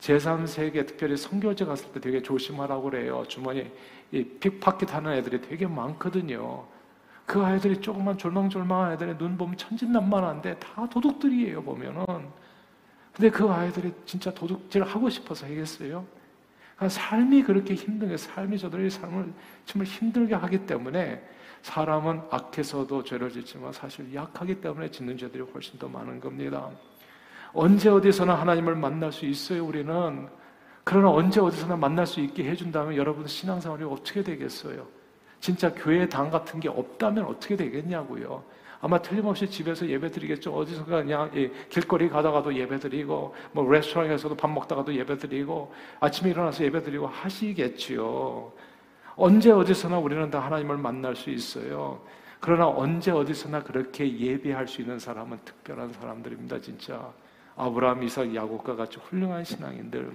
제3세계 0.00 0.86
특별히 0.86 1.16
성교제 1.16 1.64
갔을 1.64 1.90
때 1.92 2.00
되게 2.00 2.22
조심하라고 2.22 2.82
그래요. 2.84 3.24
주머니 3.26 3.70
이 4.12 4.22
픽파켓 4.22 4.94
하는 4.94 5.12
애들이 5.12 5.40
되게 5.40 5.66
많거든요. 5.66 6.64
그 7.26 7.42
아이들이 7.42 7.80
조금만 7.80 8.18
졸망졸망한 8.18 8.92
애들의 8.92 9.18
눈 9.18 9.36
보면 9.36 9.56
천진난만한데 9.56 10.58
다 10.58 10.86
도둑들이에요 10.88 11.62
보면은. 11.62 12.04
근데 13.20 13.36
그 13.36 13.46
아이들이 13.50 13.92
진짜 14.06 14.32
도둑질 14.32 14.82
하고 14.82 15.10
싶어서 15.10 15.44
하겠어요? 15.44 16.06
그러니까 16.74 16.88
삶이 16.88 17.42
그렇게 17.42 17.74
힘든 17.74 18.08
게 18.08 18.16
삶이 18.16 18.58
저들의 18.58 18.88
삶을 18.88 19.30
정말 19.66 19.86
힘들게 19.86 20.34
하기 20.34 20.64
때문에 20.64 21.22
사람은 21.60 22.22
악해서도 22.30 23.04
죄를 23.04 23.30
짓지만 23.30 23.74
사실 23.74 24.14
약하기 24.14 24.62
때문에 24.62 24.90
짓는 24.90 25.18
죄들이 25.18 25.42
훨씬 25.52 25.78
더 25.78 25.86
많은 25.86 26.18
겁니다. 26.18 26.70
언제 27.52 27.90
어디서나 27.90 28.40
하나님을 28.40 28.74
만날 28.74 29.12
수 29.12 29.26
있어요, 29.26 29.66
우리는. 29.66 30.26
그러나 30.82 31.10
언제 31.10 31.42
어디서나 31.42 31.76
만날 31.76 32.06
수 32.06 32.20
있게 32.20 32.44
해준다면 32.44 32.96
여러분 32.96 33.26
신앙생활이 33.26 33.84
어떻게 33.84 34.22
되겠어요? 34.22 34.86
진짜 35.40 35.74
교회 35.74 36.08
당 36.08 36.30
같은 36.30 36.58
게 36.58 36.70
없다면 36.70 37.26
어떻게 37.26 37.54
되겠냐고요. 37.54 38.42
아마 38.80 39.00
틀림없이 39.00 39.48
집에서 39.48 39.86
예배 39.86 40.10
드리겠죠. 40.10 40.54
어디서 40.54 40.84
그냥 40.86 41.30
길거리 41.68 42.08
가다가도 42.08 42.54
예배 42.54 42.78
드리고, 42.78 43.34
뭐 43.52 43.70
레스토랑에서도 43.70 44.34
밥 44.36 44.50
먹다가도 44.50 44.94
예배 44.94 45.18
드리고, 45.18 45.72
아침에 46.00 46.30
일어나서 46.30 46.64
예배 46.64 46.82
드리고 46.82 47.06
하시겠지요. 47.06 48.52
언제 49.16 49.50
어디서나 49.50 49.98
우리는 49.98 50.30
다 50.30 50.40
하나님을 50.40 50.78
만날 50.78 51.14
수 51.14 51.28
있어요. 51.28 52.00
그러나 52.40 52.66
언제 52.68 53.10
어디서나 53.10 53.62
그렇게 53.62 54.18
예배할 54.18 54.66
수 54.66 54.80
있는 54.80 54.98
사람은 54.98 55.40
특별한 55.44 55.92
사람들입니다, 55.92 56.60
진짜. 56.60 57.12
아브라함, 57.56 58.02
이삭, 58.02 58.34
야곱과 58.34 58.76
같이 58.76 58.98
훌륭한 58.98 59.44
신앙인들. 59.44 60.10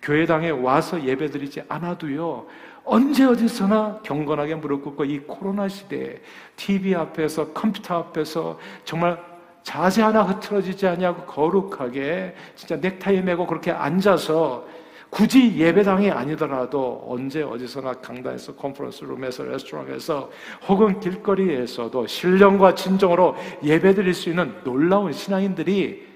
교회당에 0.00 0.48
와서 0.48 1.04
예배드리지 1.04 1.64
않아도요, 1.68 2.46
언제 2.84 3.24
어디서나 3.24 4.00
경건하게 4.02 4.56
무릎 4.56 4.82
꿇고 4.82 5.04
이 5.04 5.20
코로나 5.20 5.68
시대에 5.68 6.20
TV 6.56 6.94
앞에서 6.94 7.52
컴퓨터 7.52 7.98
앞에서 7.98 8.58
정말 8.84 9.18
자세 9.62 10.02
하나 10.02 10.22
흐트러지지 10.22 10.86
않냐고 10.86 11.22
거룩하게 11.24 12.34
진짜 12.56 12.76
넥타이 12.76 13.22
메고 13.22 13.46
그렇게 13.46 13.70
앉아서 13.70 14.66
굳이 15.10 15.56
예배당이 15.56 16.10
아니더라도 16.10 17.04
언제 17.08 17.42
어디서나 17.42 17.94
강단에서 17.94 18.54
컨퍼런스 18.54 19.04
룸에서 19.04 19.42
레스토랑에서 19.42 20.30
혹은 20.68 21.00
길거리에서도 21.00 22.06
신령과 22.06 22.76
진정으로 22.76 23.36
예배드릴 23.62 24.14
수 24.14 24.30
있는 24.30 24.54
놀라운 24.62 25.12
신앙인들이 25.12 26.08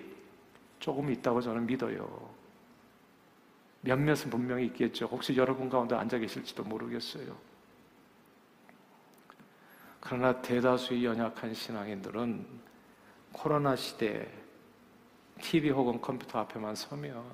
조금 0.79 1.11
있다고 1.11 1.41
저는 1.41 1.67
믿어요. 1.67 2.34
몇몇은 3.85 4.31
분명히 4.31 4.67
있겠죠. 4.67 5.07
혹시 5.07 5.37
여러분 5.37 5.69
가운데 5.69 5.95
앉아 5.95 6.19
계실지도 6.19 6.65
모르겠어요. 6.65 7.37
그러나 10.01 10.41
대다수의 10.41 11.05
연약한 11.05 11.55
신앙인들은 11.55 12.47
코로나 13.33 13.77
시대에 13.77 14.29
TV 15.41 15.71
혹은 15.71 16.01
컴퓨터 16.01 16.39
앞에만 16.41 16.75
서면 16.75 17.25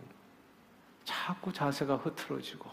자꾸 1.04 1.52
자세가 1.52 1.97
흐트러지고 1.97 2.71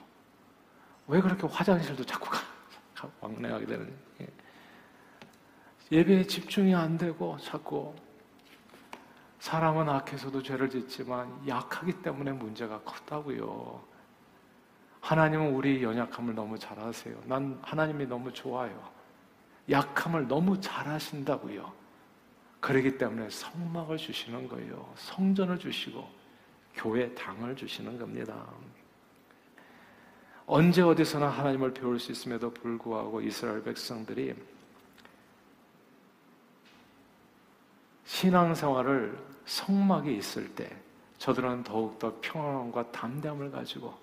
왜 1.08 1.22
그렇게 1.22 1.48
화장실도 1.48 2.04
자꾸 2.04 2.30
가, 2.30 3.10
왕래하게 3.22 3.66
되는 3.66 3.98
예. 4.22 4.28
예배에 5.92 6.26
집중이 6.26 6.74
안 6.76 6.98
되고 6.98 7.38
자꾸 7.38 7.94
사람은 9.48 9.88
악해서도 9.88 10.44
죄를 10.44 10.70
짓지만 10.70 11.48
약하기 11.48 12.02
때문에 12.02 12.34
문제가 12.34 12.82
크다고요. 12.82 13.82
하나님은 15.00 15.54
우리 15.54 15.82
연약함을 15.82 16.36
너무 16.36 16.60
잘 16.60 16.78
아세요. 16.78 17.18
난 17.24 17.58
하나님이 17.62 18.08
너무 18.08 18.34
좋아요. 18.34 18.92
약함을 19.70 20.28
너무 20.28 20.60
잘 20.60 20.90
아신다고요. 20.90 21.72
그러기 22.60 22.98
때문에 22.98 23.30
성막을 23.30 23.96
주시는 23.96 24.50
거예요. 24.50 24.94
성전을 24.98 25.58
주시고 25.60 26.06
교회 26.74 27.16
당을 27.16 27.56
주시는 27.56 27.98
겁니다. 27.98 28.46
언제 30.46 30.82
어디서나 30.82 31.30
하나님을 31.30 31.74
배울 31.74 32.02
수 32.02 32.12
있음에도 32.12 32.54
불구하고 32.54 33.22
이스라엘 33.22 33.64
백성들이 33.64 34.36
신앙생활을 38.04 39.37
성막에 39.48 40.12
있을 40.12 40.54
때 40.54 40.70
저들은 41.18 41.64
더욱더 41.64 42.14
평안과 42.22 42.92
담대함을 42.92 43.50
가지고 43.50 43.94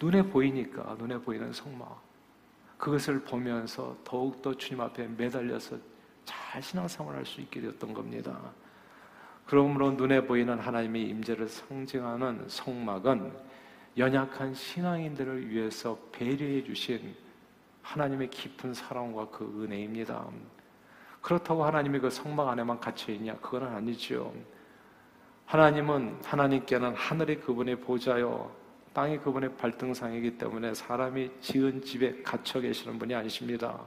눈에 0.00 0.22
보이니까 0.22 0.94
눈에 0.98 1.18
보이는 1.18 1.52
성막 1.52 2.00
그것을 2.78 3.22
보면서 3.22 3.96
더욱더 4.04 4.54
주님 4.54 4.80
앞에 4.80 5.06
매달려서 5.08 5.76
잘 6.24 6.62
신앙생활을 6.62 7.18
할수 7.18 7.40
있게 7.40 7.60
되었던 7.60 7.92
겁니다. 7.92 8.38
그러므로 9.46 9.90
눈에 9.90 10.24
보이는 10.24 10.58
하나님의 10.58 11.02
임재를 11.02 11.48
상징하는 11.48 12.48
성막은 12.48 13.32
연약한 13.98 14.54
신앙인들을 14.54 15.50
위해서 15.50 15.98
배려해 16.12 16.64
주신 16.64 17.14
하나님의 17.82 18.30
깊은 18.30 18.74
사랑과 18.74 19.28
그 19.28 19.62
은혜입니다. 19.62 20.26
그렇다고 21.20 21.64
하나님이 21.64 21.98
그 21.98 22.10
성막 22.10 22.48
안에만 22.48 22.80
갇혀 22.80 23.12
있냐? 23.12 23.34
그건 23.36 23.64
아니죠. 23.64 24.32
하나님은 25.46 26.20
하나님께는 26.24 26.94
하늘이 26.94 27.40
그분의 27.40 27.80
보좌요, 27.80 28.50
땅이 28.92 29.18
그분의 29.18 29.56
발등상이기 29.56 30.38
때문에 30.38 30.74
사람이 30.74 31.30
지은 31.40 31.82
집에 31.82 32.22
갇혀 32.22 32.60
계시는 32.60 32.98
분이 32.98 33.14
아니십니다. 33.14 33.80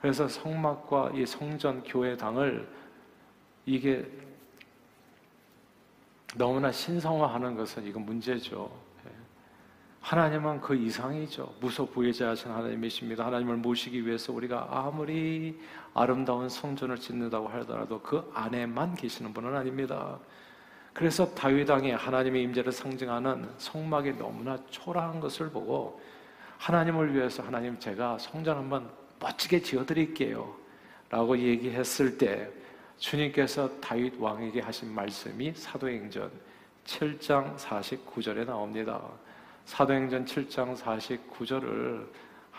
그래서 0.00 0.26
성막과 0.26 1.12
이 1.14 1.24
성전 1.24 1.82
교회 1.84 2.16
당을 2.16 2.68
이게 3.64 4.04
너무나 6.34 6.72
신성화하는 6.72 7.56
것은 7.56 7.86
이건 7.86 8.04
문제죠. 8.06 8.70
예. 9.06 9.10
하나님은 10.00 10.60
그 10.60 10.74
이상이죠. 10.74 11.54
무소 11.60 11.86
부여자하신 11.86 12.50
하나님이십니다. 12.50 13.24
하나님을 13.26 13.56
모시기 13.58 14.04
위해서 14.04 14.32
우리가 14.32 14.66
아무리 14.70 15.60
아름다운 15.94 16.48
성전을 16.48 16.96
짓는다고 16.98 17.48
하더라도 17.48 18.00
그 18.00 18.28
안에만 18.34 18.96
계시는 18.96 19.32
분은 19.32 19.54
아닙니다. 19.54 20.18
그래서 20.92 21.34
다윗 21.34 21.68
왕이 21.68 21.92
하나님의 21.92 22.42
임재를 22.42 22.70
상징하는 22.70 23.48
성막이 23.58 24.12
너무나 24.18 24.58
초라한 24.70 25.20
것을 25.20 25.50
보고 25.50 26.00
하나님을 26.58 27.14
위해서 27.14 27.42
하나님 27.42 27.78
제가 27.78 28.18
성전 28.18 28.58
한번 28.58 28.90
멋지게 29.18 29.62
지어 29.62 29.86
드릴게요. 29.86 30.54
라고 31.08 31.36
얘기했을 31.36 32.18
때 32.18 32.50
주님께서 32.98 33.80
다윗 33.80 34.14
왕에게 34.18 34.60
하신 34.60 34.94
말씀이 34.94 35.52
사도행전 35.54 36.30
7장 36.84 37.56
49절에 37.56 38.46
나옵니다. 38.46 39.02
사도행전 39.64 40.24
7장 40.24 40.76
49절을 40.76 42.06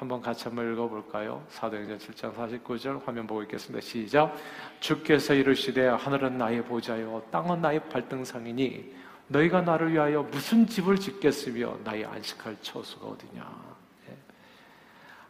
한번 0.03 0.21
같이 0.21 0.43
한번 0.43 0.69
읽어볼까요? 0.73 1.41
사도행전 1.47 1.97
7장 1.97 2.35
49절 2.35 3.05
화면 3.05 3.25
보고 3.25 3.41
있겠습니다. 3.43 3.79
시작. 3.79 4.35
주께서 4.81 5.33
이르시되 5.33 5.87
하늘은 5.87 6.37
나의 6.37 6.61
보좌요 6.65 7.23
땅은 7.31 7.61
나의 7.61 7.87
발등상이니 7.87 8.93
너희가 9.29 9.61
나를 9.61 9.93
위하여 9.93 10.23
무슨 10.23 10.67
집을 10.67 10.97
짓겠으며 10.97 11.77
나의 11.85 12.05
안식할 12.05 12.57
처소가 12.61 13.07
어디냐. 13.07 13.73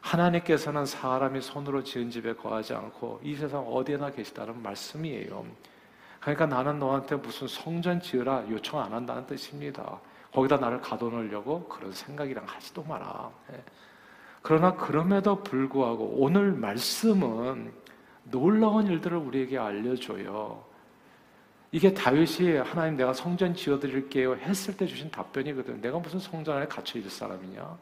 하나님께서는 0.01 0.87
사람이 0.87 1.39
손으로 1.39 1.83
지은 1.83 2.09
집에 2.09 2.33
거하지 2.33 2.73
않고 2.73 3.21
이 3.23 3.35
세상 3.35 3.61
어디에나 3.61 4.09
계시다는 4.09 4.61
말씀이에요. 4.63 5.45
그러니까 6.19 6.47
나는 6.47 6.79
너한테 6.79 7.17
무슨 7.17 7.47
성전 7.47 8.01
지으라 8.01 8.45
요청 8.49 8.79
안 8.79 8.91
한다는 8.91 9.27
뜻입니다. 9.27 9.99
거기다 10.33 10.57
나를 10.57 10.81
가둬놓으려고 10.81 11.67
그런 11.67 11.91
생각이랑 11.91 12.43
하지도 12.47 12.81
마라. 12.81 13.29
예. 14.43 14.45
그러나 14.45 14.75
그럼에도 14.75 15.41
불구하고 15.41 16.15
오늘 16.17 16.51
말씀은 16.51 17.71
놀라운 18.25 18.87
일들을 18.87 19.17
우리에게 19.17 19.57
알려줘요. 19.57 20.63
이게 21.71 21.93
다윗이 21.93 22.57
하나님 22.57 22.97
내가 22.97 23.13
성전 23.13 23.55
지어드릴게요 23.55 24.35
했을 24.35 24.77
때 24.77 24.85
주신 24.85 25.09
답변이거든. 25.09 25.81
내가 25.81 25.97
무슨 25.97 26.19
성전 26.19 26.57
안에 26.57 26.67
갇혀 26.67 26.99
있을 26.99 27.09
사람이냐? 27.09 27.77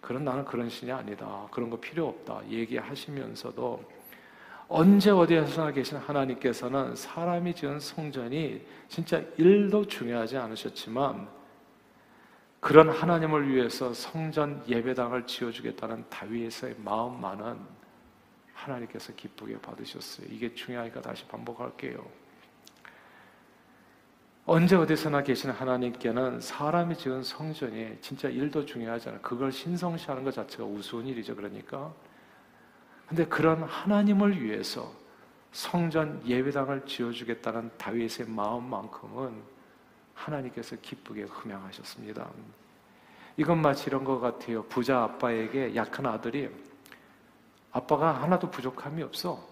그런 0.00 0.24
나는 0.24 0.44
그런 0.44 0.68
신이 0.68 0.92
아니다. 0.92 1.46
그런 1.50 1.70
거 1.70 1.78
필요 1.80 2.08
없다. 2.08 2.42
얘기하시면서도 2.50 3.98
언제 4.68 5.10
어디에서나 5.10 5.70
계신 5.72 5.96
하나님께서는 5.96 6.94
사람이 6.94 7.54
지은 7.54 7.80
성전이 7.80 8.60
진짜 8.88 9.22
일도 9.38 9.86
중요하지 9.86 10.36
않으셨지만 10.36 11.37
그런 12.60 12.90
하나님을 12.90 13.48
위해서 13.48 13.92
성전 13.94 14.62
예배당을 14.66 15.26
지어주겠다는 15.26 16.08
다윗의 16.10 16.76
마음만은 16.78 17.58
하나님께서 18.52 19.12
기쁘게 19.14 19.60
받으셨어요. 19.60 20.26
이게 20.30 20.52
중요하니까 20.52 21.00
다시 21.00 21.24
반복할게요. 21.26 22.04
언제 24.44 24.76
어디서나 24.76 25.22
계신 25.22 25.50
하나님께는 25.50 26.40
사람이 26.40 26.96
지은 26.96 27.22
성전이 27.22 27.98
진짜 28.00 28.28
일도 28.28 28.64
중요하잖아요. 28.64 29.20
그걸 29.20 29.52
신성시하는 29.52 30.24
것 30.24 30.32
자체가 30.32 30.64
우스운 30.64 31.06
일이죠. 31.06 31.36
그러니까. 31.36 31.92
근데 33.06 33.26
그런 33.26 33.62
하나님을 33.62 34.42
위해서 34.42 34.90
성전 35.52 36.22
예배당을 36.26 36.86
지어주겠다는 36.86 37.70
다윗의 37.78 38.28
마음만큼은 38.28 39.57
하나님께서 40.18 40.76
기쁘게 40.76 41.22
흠양하셨습니다. 41.24 42.28
이건 43.36 43.62
마치 43.62 43.84
이런 43.88 44.04
것 44.04 44.18
같아요. 44.18 44.64
부자 44.64 45.02
아빠에게 45.04 45.74
약한 45.76 46.06
아들이 46.06 46.50
아빠가 47.70 48.12
하나도 48.22 48.50
부족함이 48.50 49.02
없어. 49.02 49.46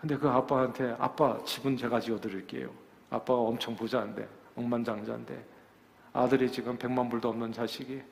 근데 0.00 0.16
그 0.16 0.28
아빠한테 0.28 0.96
아빠 0.98 1.38
집은 1.44 1.76
제가 1.76 2.00
지어드릴게요. 2.00 2.70
아빠가 3.10 3.40
엄청 3.40 3.76
부자인데 3.76 4.28
억만장자인데 4.56 5.46
아들이 6.12 6.50
지금 6.50 6.76
백만 6.76 7.08
불도 7.08 7.28
없는 7.28 7.52
자식이 7.52 8.02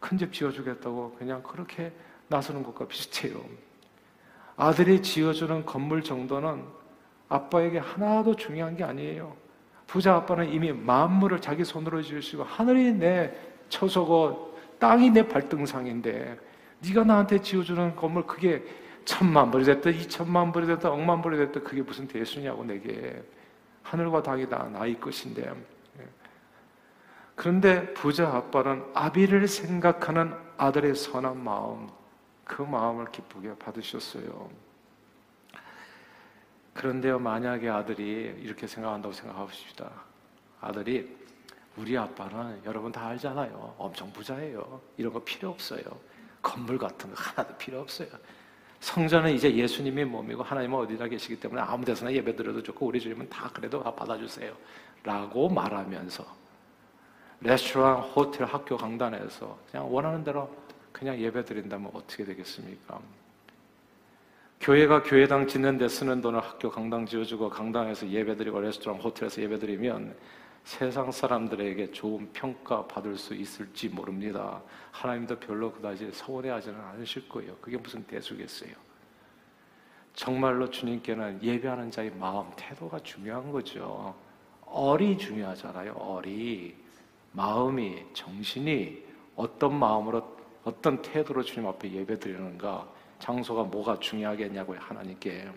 큰 0.00 0.18
집 0.18 0.32
지어주겠다고 0.32 1.16
그냥 1.18 1.42
그렇게 1.42 1.92
나서는 2.28 2.62
것과 2.62 2.86
비슷해요. 2.88 3.40
아들이 4.56 5.02
지어주는 5.02 5.64
건물 5.64 6.02
정도는 6.02 6.64
아빠에게 7.28 7.78
하나도 7.78 8.34
중요한 8.36 8.76
게 8.76 8.84
아니에요. 8.84 9.36
부자 9.88 10.16
아빠는 10.16 10.52
이미 10.52 10.70
만물을 10.70 11.40
자기 11.40 11.64
손으로 11.64 12.02
지으시고 12.02 12.44
하늘이 12.44 12.92
내 12.92 13.34
처소고 13.70 14.56
땅이 14.78 15.10
내 15.10 15.26
발등상인데 15.26 16.38
네가 16.80 17.04
나한테 17.04 17.40
지어주는 17.40 17.96
건물 17.96 18.26
그게 18.26 18.62
천만 19.06 19.50
불이 19.50 19.64
됐든 19.64 19.94
이천만 19.94 20.52
불이 20.52 20.66
됐든 20.66 20.90
억만 20.90 21.22
불이 21.22 21.38
됐든 21.38 21.64
그게 21.64 21.80
무슨 21.80 22.06
대수냐고 22.06 22.64
내게 22.64 23.20
하늘과 23.82 24.22
땅이 24.22 24.46
다 24.50 24.68
나의 24.70 25.00
것인데 25.00 25.42
예. 25.98 26.08
그런데 27.34 27.94
부자 27.94 28.28
아빠는 28.28 28.84
아비를 28.92 29.48
생각하는 29.48 30.34
아들의 30.58 30.94
선한 30.94 31.42
마음 31.42 31.88
그 32.44 32.60
마음을 32.60 33.06
기쁘게 33.10 33.54
받으셨어요. 33.58 34.67
그런데요, 36.78 37.18
만약에 37.18 37.68
아들이 37.68 38.32
이렇게 38.40 38.68
생각한다고 38.68 39.12
생각하십시다. 39.12 39.90
아들이 40.60 41.12
우리 41.76 41.98
아빠는 41.98 42.60
여러분 42.64 42.92
다 42.92 43.08
알잖아요. 43.08 43.74
엄청 43.76 44.12
부자예요. 44.12 44.80
이런 44.96 45.12
거 45.12 45.18
필요 45.24 45.50
없어요. 45.50 45.82
건물 46.40 46.78
같은 46.78 47.12
거 47.12 47.20
하나도 47.20 47.56
필요 47.56 47.80
없어요. 47.80 48.06
성전은 48.78 49.32
이제 49.32 49.52
예수님의 49.52 50.04
몸이고 50.04 50.44
하나님은 50.44 50.78
어디다 50.78 51.08
계시기 51.08 51.40
때문에 51.40 51.60
아무 51.62 51.84
데서나 51.84 52.12
예배 52.12 52.36
드려도 52.36 52.62
좋고 52.62 52.86
우리 52.86 53.00
주님은 53.00 53.28
다 53.28 53.50
그래도 53.52 53.82
다 53.82 53.92
받아주세요. 53.92 54.56
라고 55.02 55.48
말하면서 55.48 56.24
레스토랑, 57.40 58.02
호텔, 58.02 58.46
학교 58.46 58.76
강단에서 58.76 59.58
그냥 59.72 59.92
원하는 59.92 60.22
대로 60.22 60.48
그냥 60.92 61.18
예배 61.18 61.44
드린다면 61.44 61.90
어떻게 61.92 62.24
되겠습니까? 62.24 63.00
교회가 64.60 65.04
교회당 65.04 65.46
짓는 65.46 65.78
데 65.78 65.88
쓰는 65.88 66.20
돈을 66.20 66.40
학교 66.40 66.70
강당 66.70 67.06
지어주고 67.06 67.48
강당에서 67.48 68.08
예배 68.08 68.36
드리고 68.36 68.60
레스토랑, 68.60 69.00
호텔에서 69.00 69.40
예배 69.40 69.58
드리면 69.58 70.16
세상 70.64 71.10
사람들에게 71.10 71.92
좋은 71.92 72.28
평가 72.32 72.86
받을 72.86 73.16
수 73.16 73.34
있을지 73.34 73.88
모릅니다. 73.88 74.60
하나님도 74.90 75.38
별로 75.38 75.72
그다지 75.72 76.10
서운해하지는 76.12 76.78
않으실 76.78 77.28
거예요. 77.28 77.56
그게 77.60 77.76
무슨 77.76 78.04
대수겠어요. 78.04 78.72
정말로 80.12 80.68
주님께는 80.68 81.40
예배하는 81.42 81.92
자의 81.92 82.10
마음, 82.10 82.50
태도가 82.56 82.98
중요한 82.98 83.52
거죠. 83.52 84.14
얼이 84.66 85.16
중요하잖아요. 85.16 85.92
얼이 85.92 86.74
마음이 87.32 88.04
정신이 88.12 89.04
어떤 89.36 89.78
마음으로 89.78 90.36
어떤 90.64 91.00
태도로 91.00 91.44
주님 91.44 91.68
앞에 91.68 91.92
예배 91.92 92.18
드리는가? 92.18 92.97
장소가 93.18 93.64
뭐가 93.64 93.98
중요하겠냐고요, 93.98 94.78
하나님께. 94.80 95.52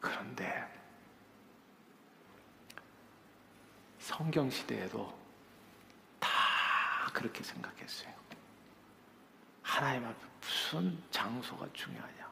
그런데 0.00 0.64
성경 3.98 4.48
시대에도 4.48 5.12
다 6.18 6.30
그렇게 7.12 7.42
생각했어요. 7.42 8.12
하나님 9.62 10.04
앞에 10.06 10.16
무슨 10.40 10.98
장소가 11.10 11.68
중요하냐? 11.72 12.28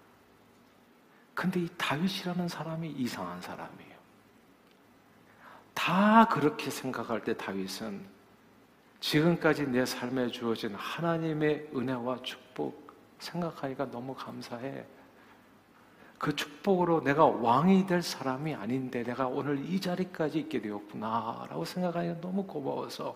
근데 1.34 1.60
이 1.60 1.68
다윗이라는 1.76 2.48
사람이 2.48 2.88
이상한 2.92 3.40
사람이에요. 3.42 3.96
다 5.74 6.26
그렇게 6.28 6.70
생각할 6.70 7.22
때 7.22 7.36
다윗은 7.36 8.06
지금까지 9.00 9.66
내 9.66 9.84
삶에 9.84 10.28
주어진 10.28 10.74
하나님의 10.74 11.70
은혜와 11.74 12.22
축복 12.22 12.85
생각하니까 13.18 13.90
너무 13.90 14.14
감사해. 14.14 14.84
그 16.18 16.34
축복으로 16.34 17.02
내가 17.02 17.26
왕이 17.26 17.86
될 17.86 18.02
사람이 18.02 18.54
아닌데 18.54 19.02
내가 19.02 19.26
오늘 19.26 19.58
이 19.64 19.80
자리까지 19.80 20.38
있게 20.40 20.62
되었구나 20.62 21.46
라고 21.50 21.64
생각하니까 21.64 22.20
너무 22.20 22.44
고마워서 22.44 23.14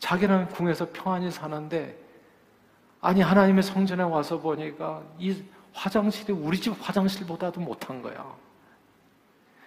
자기는 0.00 0.48
궁에서 0.48 0.88
평안히 0.92 1.30
사는데 1.30 1.96
아니 3.00 3.20
하나님의 3.20 3.62
성전에 3.62 4.02
와서 4.02 4.40
보니까 4.40 5.02
이 5.18 5.44
화장실이 5.72 6.32
우리 6.32 6.60
집 6.60 6.74
화장실보다도 6.80 7.60
못한 7.60 8.02
거야. 8.02 8.34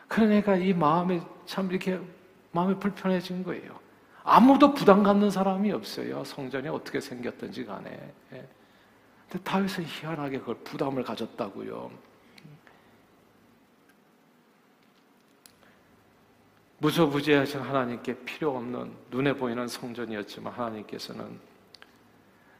그러니까 0.08 0.56
이 0.56 0.74
마음이 0.74 1.22
참 1.46 1.70
이렇게 1.70 2.00
마음이 2.52 2.76
불편해진 2.80 3.44
거예요. 3.44 3.80
아무도 4.24 4.74
부담 4.74 5.04
갖는 5.04 5.30
사람이 5.30 5.72
없어요. 5.72 6.24
성전이 6.24 6.68
어떻게 6.68 7.00
생겼든지 7.00 7.66
간에. 7.66 8.14
예. 9.26 9.32
근데 9.32 9.44
다윗은 9.44 9.86
희한하게 9.86 10.40
그걸 10.40 10.56
부담을 10.64 11.04
가졌다고요. 11.04 11.92
무소부지하신 16.80 17.62
하나님께 17.62 18.26
필요 18.26 18.56
없는 18.58 18.92
눈에 19.10 19.34
보이는 19.34 19.68
성전이었지만 19.68 20.54
하나님께서는 20.54 21.40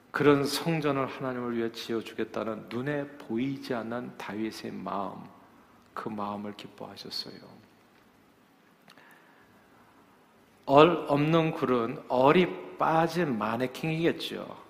그런 0.10 0.46
성전을 0.46 1.08
하나님을 1.08 1.58
위해 1.58 1.72
지어주겠다는 1.72 2.68
눈에 2.70 3.06
보이지 3.18 3.74
않는 3.74 4.18
다윗의 4.18 4.72
마음, 4.72 5.22
그 5.94 6.08
마음을 6.08 6.56
기뻐하셨어요. 6.56 7.36
얼 10.68 11.06
없는 11.10 11.52
굴은 11.52 12.06
얼이 12.08 12.78
빠진 12.78 13.38
마네킹이겠죠. 13.38 14.65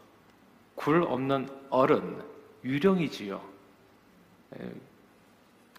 굴 0.75 1.03
없는 1.03 1.49
얼은 1.69 2.21
유령이지요. 2.63 3.41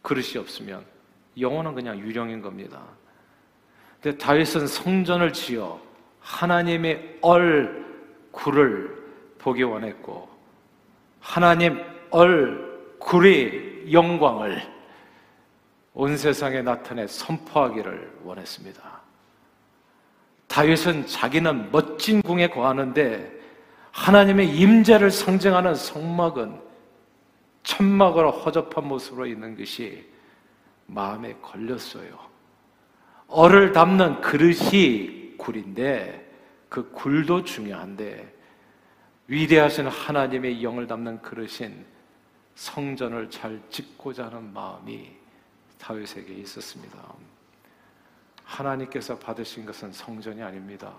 그릇이 0.03 0.39
없으면 0.39 0.85
영혼은 1.39 1.75
그냥 1.75 1.99
유령인 1.99 2.41
겁니다. 2.41 2.83
근데 4.01 4.17
다윗은 4.19 4.67
성전을 4.67 5.33
지어 5.33 5.81
하나님의 6.21 7.19
얼 7.23 7.85
굴을 8.31 9.05
보기 9.39 9.63
원했고 9.63 10.29
하나님 11.21 11.83
얼 12.11 12.97
굴의 12.99 13.93
영광을 13.93 14.63
온 15.95 16.17
세상에 16.17 16.63
나타내 16.63 17.07
선포하기를 17.07 18.21
원했습니다. 18.23 19.01
다윗은 20.47 21.07
자기는 21.07 21.71
멋진 21.71 22.23
궁에 22.23 22.49
거하는데 22.49 23.36
하나님의 23.97 24.55
임재를 24.55 25.11
상징하는 25.11 25.75
성막은 25.75 26.61
천막으로 27.63 28.31
허접한 28.31 28.87
모습으로 28.87 29.27
있는 29.27 29.57
것이 29.57 30.07
마음에 30.87 31.35
걸렸어요. 31.41 32.19
얼을 33.27 33.73
담는 33.73 34.21
그릇이 34.21 35.37
굴인데 35.39 36.25
그 36.69 36.91
굴도 36.93 37.45
중요한데 37.45 38.35
위대하신 39.29 39.87
하나님의 39.89 40.63
영을 40.63 40.87
담는 40.87 41.23
그릇인 41.23 41.85
성전을 42.55 43.31
잘 43.31 43.61
짓고자 43.71 44.27
하는 44.27 44.53
마음이 44.53 45.11
다윗에게 45.79 46.35
있었습니다. 46.35 46.99
하나님께서 48.45 49.19
받으신 49.19 49.65
것은 49.65 49.91
성전이 49.91 50.43
아닙니다. 50.43 50.95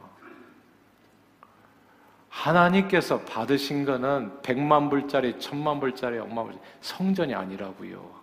하나님께서 2.29 3.19
받으신 3.21 3.85
것은 3.85 4.41
백만 4.41 4.89
불짜리, 4.89 5.39
천만 5.39 5.79
불짜리, 5.79 6.17
억만 6.19 6.45
불짜리 6.45 6.65
성전이 6.81 7.33
아니라고요. 7.33 8.17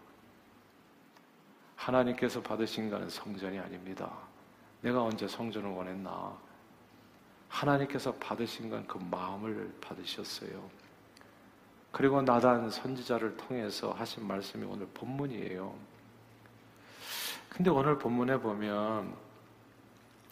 하나님께서 1.76 2.40
받으신 2.42 2.90
것은 2.90 3.08
성전이 3.10 3.58
아닙니다. 3.58 4.10
내가 4.80 5.02
언제 5.02 5.26
성전을 5.26 5.70
원했나? 5.70 6.32
하나님께서 7.48 8.14
받으신 8.14 8.70
건 8.70 8.86
그 8.86 8.98
마음을 8.98 9.72
받으셨어요. 9.80 10.68
그리고 11.92 12.20
나단 12.22 12.70
선지자를 12.70 13.36
통해서 13.36 13.92
하신 13.92 14.26
말씀이 14.26 14.64
오늘 14.64 14.86
본문이에요. 14.94 15.74
근데 17.48 17.70
오늘 17.70 17.98
본문에 17.98 18.38
보면 18.38 19.14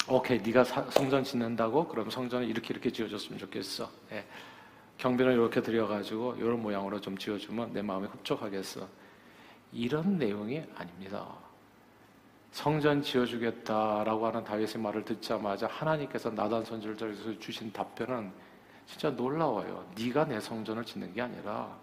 오케이 0.09 0.41
네가 0.41 0.65
성전 0.65 1.23
짓는다고 1.23 1.87
그럼 1.87 2.11
성전을 2.11 2.49
이렇게 2.49 2.75
이렇게 2.75 2.91
지어줬으면 2.91 3.39
좋겠어. 3.39 3.89
예. 4.13 4.25
경비를 4.99 5.33
이렇게 5.33 5.63
들여가지고 5.63 6.37
이런 6.39 6.61
모양으로 6.61 7.01
좀 7.01 7.17
지어주면 7.17 7.73
내 7.73 7.83
마음에 7.83 8.09
흡족하겠어. 8.09 8.87
이런 9.73 10.19
내용이 10.19 10.63
아닙니다. 10.77 11.27
성전 12.51 13.01
지어주겠다라고 13.01 14.27
하는 14.27 14.45
다윗의 14.45 14.81
말을 14.83 15.05
듣자마자 15.05 15.67
하나님께서 15.69 16.31
나단 16.31 16.65
선지자에서 16.65 17.39
주신 17.39 17.73
답변은 17.73 18.31
진짜 18.87 19.11
놀라워요. 19.11 19.87
네가 19.97 20.27
내 20.27 20.39
성전을 20.39 20.85
짓는 20.85 21.15
게 21.15 21.23
아니라 21.23 21.75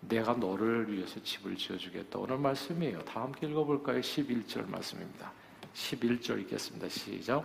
내가 0.00 0.34
너를 0.34 0.92
위해서 0.92 1.20
집을 1.22 1.56
지어주겠다. 1.56 2.18
오늘 2.18 2.38
말씀이에요. 2.38 3.00
다 3.04 3.22
함께 3.22 3.46
읽어볼까요? 3.46 4.00
11절 4.00 4.68
말씀입니다. 4.68 5.32
11절 5.74 6.40
읽겠습니다. 6.40 6.88
시작. 6.88 7.44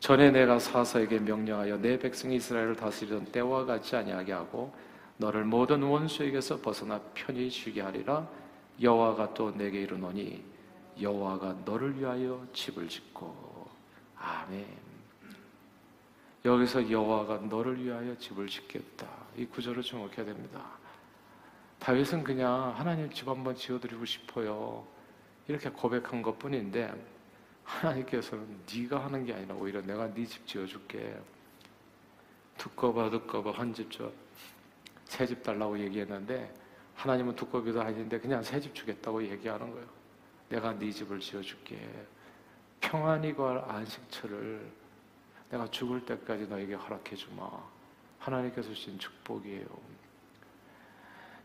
전에 0.00 0.30
내가 0.30 0.58
사사에게 0.58 1.18
명령하여 1.18 1.78
내 1.78 1.98
백성 1.98 2.30
이스라엘을 2.32 2.76
다스리던 2.76 3.26
때와 3.26 3.64
같이 3.64 3.96
아니하게 3.96 4.32
하고 4.32 4.72
너를 5.16 5.44
모든 5.44 5.82
원수에게서 5.82 6.60
벗어나 6.60 7.00
편히 7.14 7.50
쉬게 7.50 7.80
하리라 7.80 8.28
여호와가 8.80 9.34
또 9.34 9.50
내게 9.50 9.82
이르노니 9.82 10.44
여호와가 11.00 11.56
너를 11.64 11.98
위하여 11.98 12.46
집을 12.52 12.88
짓고 12.88 13.68
아멘. 14.16 14.66
여기서 16.44 16.88
여호와가 16.90 17.38
너를 17.48 17.82
위하여 17.82 18.16
집을 18.16 18.46
짓겠다. 18.46 19.06
이 19.36 19.44
구절을 19.46 19.82
주목해야 19.82 20.24
됩니다. 20.24 20.64
다윗은 21.80 22.22
그냥 22.22 22.74
하나님 22.76 23.10
집 23.10 23.28
한번 23.28 23.54
지어드리고 23.54 24.04
싶어요. 24.04 24.86
이렇게 25.48 25.70
고백한 25.70 26.22
것 26.22 26.38
뿐인데 26.38 26.92
하나님께서는 27.68 28.46
네가 28.72 29.04
하는 29.04 29.24
게 29.24 29.34
아니라 29.34 29.54
오히려 29.54 29.80
내가 29.82 30.12
네 30.12 30.24
집 30.24 30.46
지어줄게. 30.46 31.16
두꺼봐 32.56 33.10
두꺼봐 33.10 33.52
한집 33.52 33.90
줘. 33.90 34.10
새 35.04 35.26
집 35.26 35.42
달라고 35.42 35.78
얘기했는데 35.78 36.52
하나님은 36.96 37.36
두꺼비도 37.36 37.80
아닌데 37.80 38.18
그냥 38.18 38.42
새 38.42 38.58
집 38.60 38.74
주겠다고 38.74 39.22
얘기하는 39.22 39.70
거예요. 39.70 39.86
내가 40.48 40.76
네 40.78 40.90
집을 40.90 41.20
지어줄게. 41.20 41.78
평안히 42.80 43.34
걸 43.34 43.58
안식처를 43.68 44.70
내가 45.50 45.70
죽을 45.70 46.04
때까지 46.04 46.46
너에게 46.46 46.74
허락해 46.74 47.14
주마. 47.16 47.48
하나님께서 48.18 48.68
주신 48.70 48.98
축복이에요. 48.98 49.66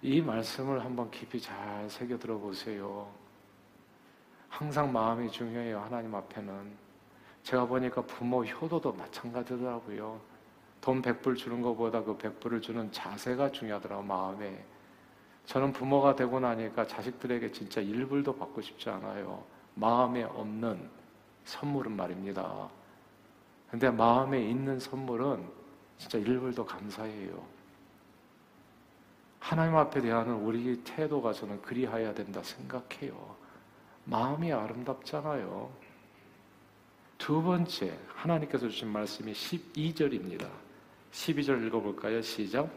이 0.01 0.21
말씀을 0.21 0.83
한번 0.83 1.09
깊이 1.11 1.39
잘 1.39 1.89
새겨 1.89 2.17
들어보세요. 2.17 3.09
항상 4.53 4.93
마음이 4.93 5.31
중요해요. 5.31 5.79
하나님 5.79 6.13
앞에는. 6.13 6.53
제가 7.41 7.65
보니까 7.65 8.03
부모 8.03 8.45
효도도 8.45 8.93
마찬가지더라고요. 8.93 10.21
돈 10.79 11.01
100불 11.01 11.35
주는 11.35 11.59
것보다 11.63 12.03
그 12.03 12.15
100불을 12.15 12.61
주는 12.61 12.91
자세가 12.91 13.51
중요하더라고 13.51 14.03
마음에. 14.03 14.63
저는 15.47 15.73
부모가 15.73 16.15
되고 16.15 16.39
나니까 16.39 16.85
자식들에게 16.85 17.51
진짜 17.51 17.81
1불도 17.81 18.37
받고 18.37 18.61
싶지 18.61 18.91
않아요. 18.91 19.43
마음에 19.73 20.21
없는 20.21 20.87
선물은 21.45 21.95
말입니다. 21.95 22.69
근데 23.71 23.89
마음에 23.89 24.39
있는 24.39 24.79
선물은 24.79 25.43
진짜 25.97 26.19
1불도 26.19 26.63
감사해요. 26.63 27.43
하나님 29.39 29.75
앞에 29.75 29.99
대한 29.99 30.29
우리 30.29 30.83
태도가 30.83 31.33
저는 31.33 31.59
그리하여야 31.63 32.13
된다 32.13 32.43
생각해요. 32.43 33.42
마음이 34.05 34.51
아름답잖아요. 34.51 35.71
두 37.17 37.41
번째, 37.41 37.97
하나님께서 38.15 38.67
주신 38.67 38.89
말씀이 38.89 39.31
12절입니다. 39.31 40.47
12절 41.11 41.65
읽어볼까요? 41.67 42.21
시작. 42.21 42.69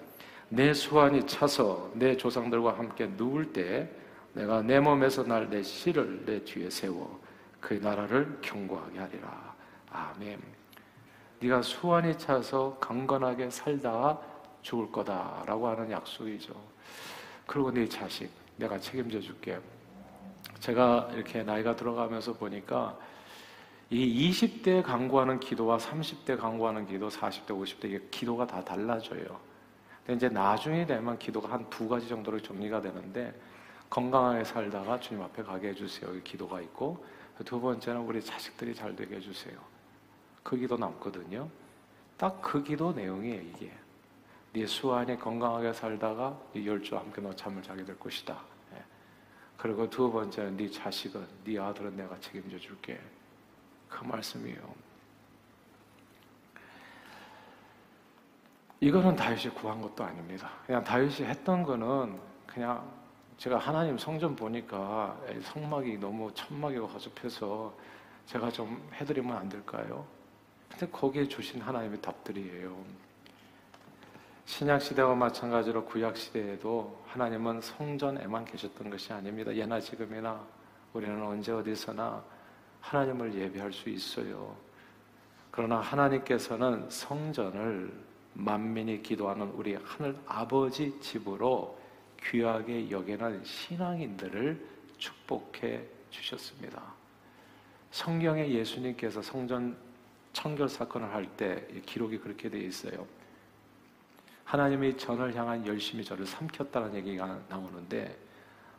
내 0.49 0.73
수완이 0.73 1.27
차서 1.27 1.91
내 1.95 2.17
조상들과 2.17 2.79
함께 2.79 3.07
누울 3.07 3.53
때 3.53 3.91
내가 4.35 4.62
내 4.62 4.79
몸에서 4.79 5.25
날 5.25 5.49
내 5.49 5.62
씨를 5.62 6.25
내 6.25 6.45
뒤에 6.45 6.71
세워 6.71 7.21
그 7.61 7.75
나라를 7.75 8.39
경고하게 8.43 8.99
하리라. 8.99 9.55
아멘. 9.91 10.41
네가 11.41 11.62
수완이 11.62 12.17
차서 12.17 12.79
강건하게 12.81 13.51
살다가 13.51 14.21
죽을 14.62 14.93
거다라고 14.93 15.69
하는 15.69 15.91
약속이죠. 15.91 16.55
그리고 17.47 17.73
네 17.73 17.89
자식 17.89 18.31
내가 18.57 18.79
책임져 18.79 19.21
줄게. 19.21 19.59
제가 20.61 21.11
이렇게 21.15 21.43
나이가 21.43 21.77
들어가면서 21.77 22.35
보니까 22.35 22.99
이 23.91 24.31
20대 24.31 24.83
강구하는 24.83 25.39
기도와 25.39 25.79
30대 25.79 26.39
강구하는 26.39 26.87
기도, 26.87 27.09
40대, 27.09 27.49
50대 27.49 27.85
이게 27.85 28.01
기도가 28.11 28.47
다 28.47 28.65
달라져요. 28.65 29.25
근데 30.05 30.15
이제 30.17 30.29
나중에 30.29 30.87
되면 30.87 31.19
기도가 31.19 31.53
한 31.53 31.71
두 31.71 31.89
가지 31.89 32.09
정도로 32.09 32.41
정리가 32.41 32.81
되는데 32.81 33.33
건강하게 33.91 34.45
살다가 34.45 34.99
주님 34.99 35.23
앞에 35.23 35.43
가게 35.43 35.69
해주세요. 35.69 36.15
이 36.17 36.23
기도가 36.23 36.61
있고 36.63 37.05
두 37.45 37.61
번째는 37.61 38.01
우리 38.01 38.23
자식들이 38.23 38.75
잘 38.75 38.97
되게 38.97 39.17
해주세요. 39.17 39.57
그 40.43 40.57
기도 40.57 40.77
남거든요. 40.77 41.49
딱 42.17 42.41
그 42.41 42.63
기도 42.63 42.93
내용이에요. 42.93 43.41
이게 43.43 43.73
네 44.53 44.67
수완이 44.67 45.19
건강하게 45.19 45.73
살다가 45.73 46.37
네 46.55 46.67
열주 46.67 46.97
함께 46.97 47.21
너 47.21 47.35
잠을 47.35 47.63
자게 47.63 47.85
될 47.85 47.99
것이다. 47.99 48.41
예. 49.57 49.62
그리고 49.62 49.88
두 49.88 50.11
번째는 50.11 50.57
네 50.57 50.71
자식은 50.71 51.27
네 51.45 51.59
아들은 51.59 51.97
내가 51.97 52.19
책임져 52.21 52.59
줄게. 52.59 53.01
그 53.88 54.05
말씀이에요. 54.05 54.75
이거는 58.81 59.16
다윗이 59.16 59.55
구한 59.55 59.81
것도 59.81 60.05
아닙니다. 60.05 60.51
그냥 60.66 60.85
다윗이 60.85 61.27
했던 61.29 61.62
거는 61.62 62.21
그냥 62.47 62.90
제가 63.38 63.59
하나님 63.59 63.97
성전 63.97 64.37
보니까 64.37 65.19
성막이 65.42 65.99
너무 65.99 66.33
천막이고 66.35 66.87
허접해서 66.87 67.75
제가 68.27 68.51
좀 68.51 68.88
해드리면 68.95 69.37
안 69.37 69.49
될까요? 69.49 70.07
근데 70.69 70.87
거기에 70.88 71.27
주신 71.27 71.61
하나님의 71.61 72.01
답들이에요. 72.03 72.77
신약 74.47 74.81
시대와 74.81 75.17
마찬가지로 75.17 75.85
구약 75.85 76.17
시대에도 76.17 77.03
하나님은 77.09 77.61
성전에만 77.61 78.45
계셨던 78.45 78.91
것이 78.91 79.13
아닙니다. 79.13 79.55
예나 79.55 79.81
지금이나 79.81 80.41
우리는 80.93 81.21
언제 81.21 81.51
어디서나 81.51 82.23
하나님을 82.81 83.35
예배할 83.35 83.73
수 83.73 83.91
있어요. 83.91 84.57
그러나 85.51 85.81
하나님께서는 85.81 86.89
성전을 86.89 87.93
만민이 88.35 89.03
기도하는 89.03 89.49
우리 89.49 89.75
하늘 89.75 90.17
아버지 90.27 90.97
집으로 91.01 91.77
귀하게 92.23 92.89
여기는 92.89 93.43
신앙인들을 93.45 94.65
축복해 94.99 95.83
주셨습니다. 96.11 96.83
성경에 97.91 98.49
예수님께서 98.49 99.21
성전 99.23 99.77
청결 100.33 100.69
사건을 100.69 101.13
할 101.13 101.27
때 101.37 101.67
기록이 101.85 102.19
그렇게 102.19 102.49
되어 102.49 102.61
있어요. 102.61 103.16
하나님이 104.47 104.97
전을 104.97 105.35
향한 105.35 105.67
열심히 105.67 106.05
저를 106.05 106.25
삼켰다는 106.25 106.95
얘기가 106.95 107.39
나오는데 107.49 108.17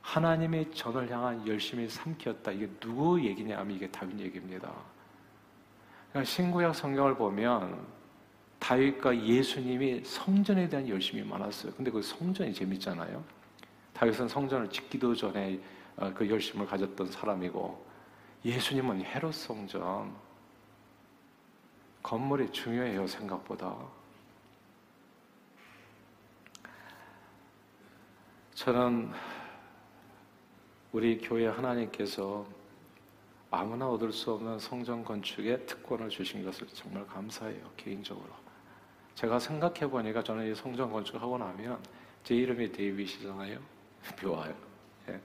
하나님이 0.01 0.71
전을 0.71 1.11
향한 1.11 1.45
열심히 1.45 1.89
삼켰다. 1.89 2.51
이게 2.51 2.69
누구 2.79 3.21
얘기냐 3.21 3.59
하면 3.59 3.75
이게 3.75 3.85
다윗 3.91 4.17
얘기입니다. 4.17 4.71
그러니까 6.09 6.31
신구약 6.31 6.73
성경을 6.73 7.15
보면 7.15 7.85
다윗과 8.59 9.21
예수님이 9.25 10.05
성전에 10.05 10.69
대한 10.69 10.87
열심이 10.87 11.21
많았어요. 11.21 11.73
근데 11.73 11.91
그 11.91 12.01
성전이 12.01 12.53
재밌잖아요. 12.53 13.21
다윗은 13.93 14.29
성전을 14.29 14.69
짓기도 14.69 15.13
전에 15.13 15.59
어, 15.97 16.13
그 16.13 16.29
열심을 16.29 16.65
가졌던 16.65 17.07
사람이고 17.07 17.85
예수님은 18.45 19.03
헤롯 19.03 19.33
성전 19.33 20.15
건물이 22.03 22.53
중요해요 22.53 23.05
생각보다. 23.05 23.96
저는 28.57 29.11
우리 30.91 31.19
교회 31.19 31.45
하나님께서 31.45 32.43
아무나 33.51 33.87
얻을 33.87 34.11
수 34.11 34.31
없는 34.31 34.57
성전 34.57 35.03
건축의 35.03 35.63
특권을 35.67 36.09
주신 36.09 36.43
것을 36.43 36.65
정말 36.73 37.05
감사해요 37.05 37.69
개인적으로. 37.77 38.33
제가 39.13 39.37
생각해 39.37 39.87
보니까 39.87 40.23
저는 40.23 40.51
이 40.51 40.55
성전 40.55 40.91
건축하고 40.91 41.37
나면 41.37 41.79
제 42.23 42.33
이름이 42.33 42.71
데이빗이잖아요. 42.71 43.59
묘해요. 44.23 44.55
예. 45.09 45.21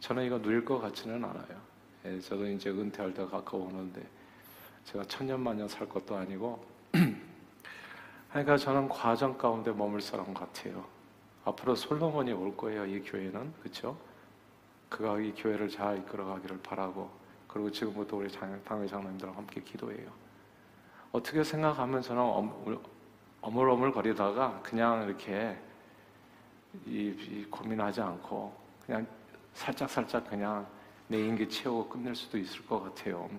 저는 0.00 0.26
이거 0.26 0.38
누릴 0.38 0.62
것 0.62 0.78
같지는 0.78 1.24
않아요. 1.24 1.62
예. 2.04 2.20
저도 2.20 2.46
이제 2.46 2.68
은퇴할 2.68 3.14
때가 3.14 3.38
가까우는데 3.38 4.06
제가 4.84 5.02
천년만년 5.04 5.66
살 5.66 5.88
것도 5.88 6.14
아니고 6.14 6.62
그러니까 8.28 8.58
저는 8.58 8.90
과정 8.90 9.38
가운데 9.38 9.72
머물 9.72 10.02
사람 10.02 10.34
같아요. 10.34 10.95
앞으로 11.46 11.76
솔로몬이 11.76 12.32
올 12.32 12.56
거예요. 12.56 12.84
이 12.86 13.00
교회는 13.00 13.54
그렇죠? 13.60 13.96
그가 14.88 15.18
이 15.20 15.32
교회를 15.32 15.68
잘 15.68 15.98
이끌어가기를 15.98 16.60
바라고 16.60 17.08
그리고 17.46 17.70
지금부터 17.70 18.16
우리 18.16 18.28
당회 18.28 18.86
장로님들과 18.86 19.36
함께 19.36 19.60
기도해요. 19.62 20.10
어떻게 21.12 21.44
생각하면 21.44 22.02
저는 22.02 22.20
어물 23.40 23.70
어물 23.70 23.92
거리다가 23.92 24.60
그냥 24.62 25.04
이렇게 25.04 25.56
이, 26.84 27.14
이 27.16 27.46
고민하지 27.48 28.00
않고 28.00 28.52
그냥 28.84 29.06
살짝 29.54 29.88
살짝 29.88 30.28
그냥 30.28 30.66
내 31.06 31.24
인기 31.24 31.48
채우고 31.48 31.88
끝낼 31.88 32.16
수도 32.16 32.38
있을 32.38 32.66
것 32.66 32.82
같아요. 32.82 33.30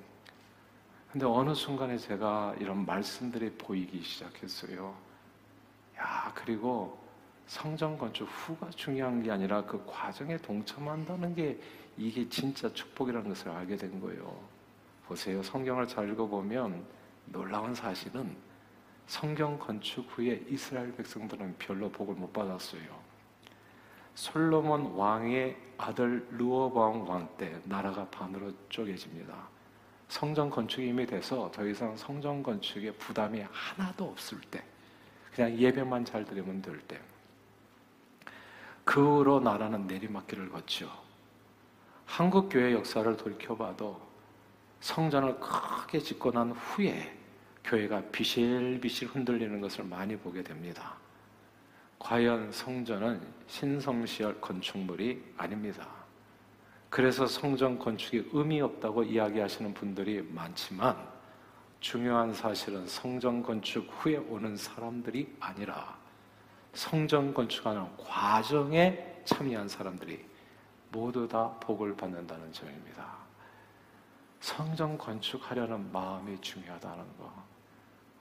근데 1.12 1.26
어느 1.26 1.54
순간에 1.54 1.98
제가 1.98 2.56
이런 2.58 2.86
말씀들이 2.86 3.52
보이기 3.52 4.02
시작했어요. 4.02 4.96
야, 6.00 6.32
그리고 6.34 7.07
성전 7.48 7.98
건축 7.98 8.26
후가 8.26 8.70
중요한 8.72 9.24
게 9.24 9.32
아니라 9.32 9.64
그 9.64 9.82
과정에 9.86 10.38
동참한다는 10.38 11.34
게 11.34 11.60
이게 11.98 12.28
진짜 12.30 12.72
축복이라는 12.72 13.30
것을 13.30 13.50
알게 13.50 13.78
된 13.78 14.00
거예요. 14.00 14.38
보세요. 15.08 15.42
성경을 15.42 15.88
잘 15.88 16.10
읽어보면 16.10 16.86
놀라운 17.26 17.74
사실은 17.74 18.36
성경 19.08 19.58
건축 19.58 20.06
후에 20.10 20.44
이스라엘 20.50 20.94
백성들은 20.96 21.56
별로 21.58 21.90
복을 21.90 22.16
못 22.16 22.32
받았어요. 22.34 23.08
솔로몬 24.16 24.94
왕의 24.96 25.56
아들 25.78 26.28
르호보암 26.32 27.08
왕때 27.08 27.62
나라가 27.64 28.06
반으로 28.10 28.52
쪼개집니다. 28.68 29.34
성전 30.10 30.50
건축이 30.50 30.88
이미 30.88 31.06
돼서 31.06 31.50
더 31.52 31.66
이상 31.66 31.96
성전 31.96 32.44
건축에 32.44 32.92
부담이 32.92 33.46
하나도 33.50 34.06
없을 34.06 34.40
때, 34.50 34.64
그냥 35.34 35.56
예배만 35.58 36.04
잘 36.04 36.26
드리면 36.26 36.62
될 36.62 36.80
때, 36.82 37.00
그 38.88 39.18
후로 39.18 39.42
나라는 39.42 39.86
내리막길을 39.86 40.50
걷죠. 40.50 40.90
한국 42.06 42.48
교회 42.48 42.72
역사를 42.72 43.18
돌이켜봐도 43.18 44.00
성전을 44.80 45.42
크게 45.42 46.00
짓고 46.00 46.32
난 46.32 46.52
후에 46.52 47.14
교회가 47.66 48.02
비실비실 48.14 49.10
흔들리는 49.10 49.60
것을 49.60 49.84
많이 49.84 50.16
보게 50.16 50.42
됩니다. 50.42 50.96
과연 52.00 52.54
성전은 52.54 53.22
신성시열 53.48 54.40
건축물이 54.40 55.34
아닙니다. 55.36 55.86
그래서 56.90 57.28
성전 57.28 57.78
건축이 57.78 58.30
의미 58.32 58.62
없다고 58.62 59.04
이야기하시는 59.04 59.74
분들이 59.74 60.22
많지만 60.22 60.96
중요한 61.82 62.34
사실은 62.34 62.88
성전 62.88 63.44
건축 63.44 63.86
후에 63.98 64.16
오는 64.16 64.56
사람들이 64.56 65.36
아니라 65.42 66.07
성전 66.78 67.34
건축하는 67.34 67.98
과정에 67.98 69.24
참여한 69.26 69.68
사람들이 69.68 70.24
모두 70.92 71.28
다 71.28 71.50
복을 71.60 71.98
받는다는 71.98 72.54
점입니다. 72.54 73.18
성전 74.40 74.96
건축하려는 74.96 75.92
마음이 75.92 76.40
중요하다는 76.40 77.18
거. 77.18 77.34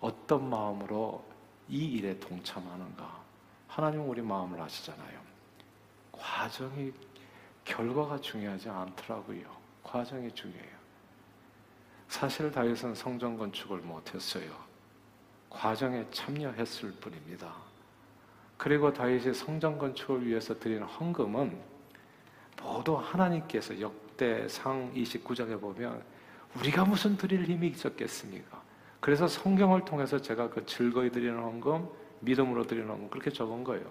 어떤 0.01 0.49
마음으로 0.49 1.23
이 1.69 1.85
일에 1.85 2.19
동참하는가. 2.19 3.21
하나님은 3.69 4.07
우리 4.07 4.23
마음을 4.23 4.59
아시잖아요. 4.59 5.21
과정이 6.11 6.95
결과가 7.63 8.19
중요하지 8.23 8.71
않더라고요. 8.71 9.55
과정이 9.83 10.33
중요해요. 10.33 10.77
사실 12.09 12.51
다윗은 12.51 12.95
성전 12.95 13.37
건축을 13.37 13.81
못했어요. 13.81 14.51
과정에 15.51 16.07
참여했을 16.11 16.93
뿐입니다. 16.93 17.66
그리고 18.57 18.93
다윗이 18.93 19.35
성전 19.35 19.79
건축을 19.79 20.27
위해서 20.27 20.59
드리는 20.59 20.83
헌금은 20.83 21.57
모두 22.63 22.97
하나님께서 22.97 23.81
역대상 23.81 24.93
29장에 24.95 25.61
보면 25.61 26.03
우리가 26.59 26.85
무슨 26.85 27.17
드릴 27.17 27.45
힘이 27.45 27.69
있었겠습니까? 27.69 28.63
그래서 29.01 29.29
성경을 29.29 29.85
통해서 29.85 30.21
제가 30.21 30.49
그 30.49 30.65
즐거이 30.65 31.11
드리는 31.11 31.39
헌금 31.39 31.89
믿음으로 32.21 32.67
드리는 32.67 32.89
건 32.89 33.11
그렇게 33.11 33.31
적은 33.31 33.63
거예요. 33.63 33.85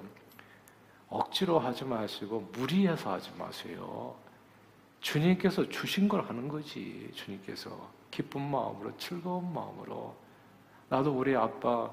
억지로 1.08 1.60
하지 1.60 1.86
마시고 1.86 2.50
무리해서 2.54 3.14
하지 3.14 3.32
마세요. 3.38 4.16
주님께서 5.00 5.70
주신 5.70 6.08
걸 6.08 6.26
하는 6.26 6.48
거지. 6.48 7.10
주님께서 7.14 7.90
기쁜 8.10 8.42
마음으로 8.50 8.98
즐거운 8.98 9.54
마음으로 9.54 10.16
나도 10.90 11.18
우리 11.18 11.36
아빠 11.36 11.92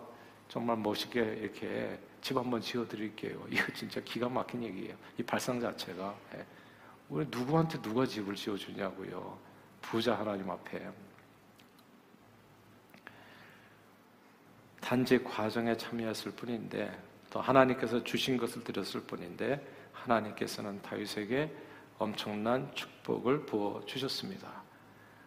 정말 0.49 0.77
멋있게 0.79 1.21
이렇게 1.21 1.99
집 2.23 2.37
한번 2.37 2.61
지어 2.61 2.87
드릴게요. 2.87 3.45
이거 3.51 3.71
진짜 3.75 4.01
기가 4.01 4.29
막힌 4.29 4.63
얘기예요. 4.63 4.97
이 5.19 5.23
발상 5.23 5.61
자체가 5.61 6.17
예. 6.37 6.47
우리 7.09 7.27
누구한테 7.29 7.83
누가 7.83 8.07
집을 8.07 8.35
지어 8.35 8.57
주냐고요. 8.57 9.39
부자 9.83 10.15
하나님 10.15 10.49
앞에 10.49 10.89
단지 14.81 15.23
과정에 15.23 15.77
참여했을 15.77 16.33
뿐인데 16.33 16.97
또 17.31 17.41
하나님께서 17.41 18.03
주신 18.05 18.37
것을 18.37 18.63
드렸을 18.65 19.03
뿐인데 19.03 19.61
하나님께서는 19.93 20.81
다윗에게 20.83 21.53
엄청난 21.99 22.73
축복을 22.75 23.47
부어 23.47 23.85
주셨습니다. 23.87 24.63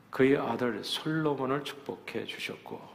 그의 0.09 0.37
아들 0.37 0.83
솔로몬을 0.83 1.63
축복해 1.63 2.25
주셨고 2.25 2.94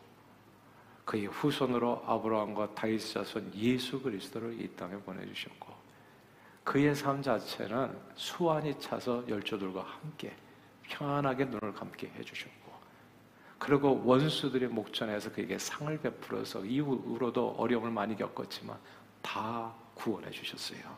그의 1.10 1.26
후손으로 1.26 2.04
아브라함과 2.06 2.76
다윗 2.76 3.00
자손 3.00 3.52
예수 3.56 4.00
그리스도를 4.00 4.62
이 4.62 4.68
땅에 4.76 4.94
보내 4.98 5.26
주셨고 5.26 5.74
그의 6.62 6.94
삶 6.94 7.20
자체는 7.20 7.98
수완이 8.14 8.78
차서 8.78 9.28
열조들과 9.28 9.82
함께 9.82 10.32
평안하게 10.84 11.46
눈을 11.46 11.72
감게 11.72 12.06
해 12.10 12.22
주셨고 12.22 12.70
그리고 13.58 14.00
원수들의 14.04 14.68
목전에서 14.68 15.32
그에게 15.32 15.58
상을 15.58 16.00
베풀어서 16.00 16.64
이후로도 16.64 17.56
어려움을 17.58 17.90
많이 17.90 18.14
겪었지만 18.14 18.78
다 19.20 19.74
구원해 19.94 20.30
주셨어요. 20.30 20.96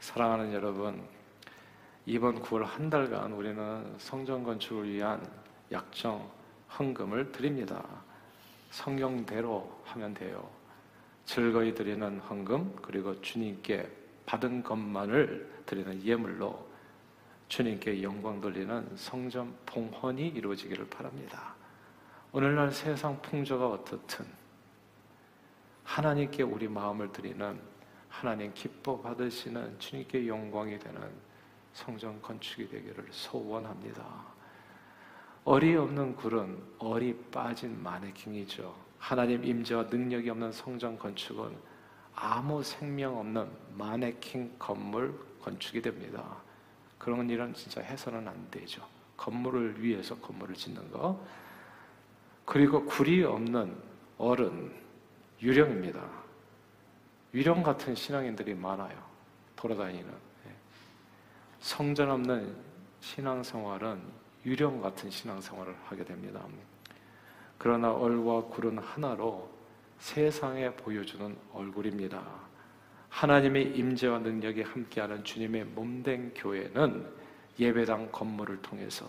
사랑하는 0.00 0.50
여러분, 0.54 1.06
이번 2.06 2.40
9월 2.40 2.62
한 2.64 2.88
달간 2.88 3.34
우리는 3.34 3.98
성전 3.98 4.42
건축을 4.42 4.90
위한 4.90 5.30
약정 5.70 6.26
헌금을 6.78 7.32
드립니다. 7.32 7.84
성경대로 8.72 9.82
하면 9.84 10.14
돼요. 10.14 10.48
즐거이 11.26 11.74
드리는 11.74 12.18
헌금 12.20 12.76
그리고 12.82 13.20
주님께 13.20 13.88
받은 14.26 14.62
것만을 14.62 15.62
드리는 15.66 16.02
예물로 16.02 16.72
주님께 17.48 18.02
영광 18.02 18.40
돌리는 18.40 18.96
성전 18.96 19.54
봉헌이 19.66 20.28
이루어지기를 20.28 20.88
바랍니다. 20.88 21.54
오늘날 22.32 22.72
세상 22.72 23.20
풍조가 23.20 23.68
어떻든 23.68 24.24
하나님께 25.84 26.42
우리 26.42 26.66
마음을 26.66 27.12
드리는 27.12 27.60
하나님 28.08 28.54
기뻐 28.54 28.98
받으시는 29.02 29.78
주님께 29.78 30.26
영광이 30.26 30.78
되는 30.78 31.10
성전 31.74 32.22
건축이 32.22 32.68
되기를 32.70 33.06
소원합니다. 33.10 34.31
어리 35.44 35.74
없는 35.74 36.14
굴은 36.14 36.62
어리 36.78 37.16
빠진 37.32 37.82
마네킹이죠. 37.82 38.74
하나님 38.98 39.44
임재와 39.44 39.84
능력이 39.84 40.30
없는 40.30 40.52
성전 40.52 40.96
건축은 40.96 41.56
아무 42.14 42.62
생명 42.62 43.18
없는 43.18 43.48
마네킹 43.76 44.54
건물 44.58 45.18
건축이 45.42 45.82
됩니다. 45.82 46.36
그런 46.96 47.28
일은 47.28 47.52
진짜 47.54 47.80
해서는 47.80 48.28
안 48.28 48.50
되죠. 48.52 48.86
건물을 49.16 49.82
위해서 49.82 50.16
건물을 50.16 50.54
짓는 50.54 50.92
거. 50.92 51.20
그리고 52.44 52.84
굴이 52.84 53.24
없는 53.24 53.76
어른, 54.18 54.72
유령입니다. 55.40 56.00
유령 57.34 57.64
같은 57.64 57.96
신앙인들이 57.96 58.54
많아요. 58.54 58.96
돌아다니는. 59.56 60.08
예. 60.46 60.54
성전 61.58 62.10
없는 62.10 62.54
신앙생활은 63.00 64.21
유령 64.44 64.80
같은 64.80 65.10
신앙생활을 65.10 65.74
하게 65.84 66.04
됩니다. 66.04 66.40
그러나 67.58 67.92
얼과 67.92 68.48
굴은 68.48 68.78
하나로 68.78 69.48
세상에 69.98 70.70
보여주는 70.74 71.36
얼굴입니다. 71.52 72.22
하나님의 73.08 73.76
임재와 73.76 74.18
능력이 74.20 74.62
함께하는 74.62 75.22
주님의 75.22 75.66
몸된 75.66 76.34
교회는 76.34 77.06
예배당 77.58 78.10
건물을 78.10 78.60
통해서 78.62 79.06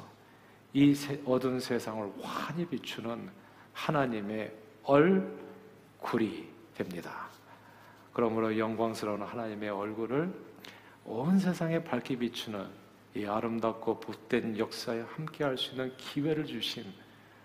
이 0.74 0.94
어두운 1.26 1.60
세상을 1.60 2.12
환히 2.22 2.66
비추는 2.66 3.30
하나님의 3.74 4.54
얼굴이 4.84 6.48
됩니다. 6.76 7.28
그러므로 8.12 8.56
영광스러운 8.58 9.24
하나님의 9.24 9.70
얼굴을 9.70 10.32
온 11.06 11.40
세상에 11.40 11.84
밝게 11.84 12.18
비추는 12.18 12.83
이 13.16 13.26
아름답고 13.26 14.00
복된 14.00 14.58
역사에 14.58 15.02
함께 15.02 15.44
할 15.44 15.58
수 15.58 15.72
있는 15.72 15.96
기회를 15.98 16.46
주신 16.46 16.92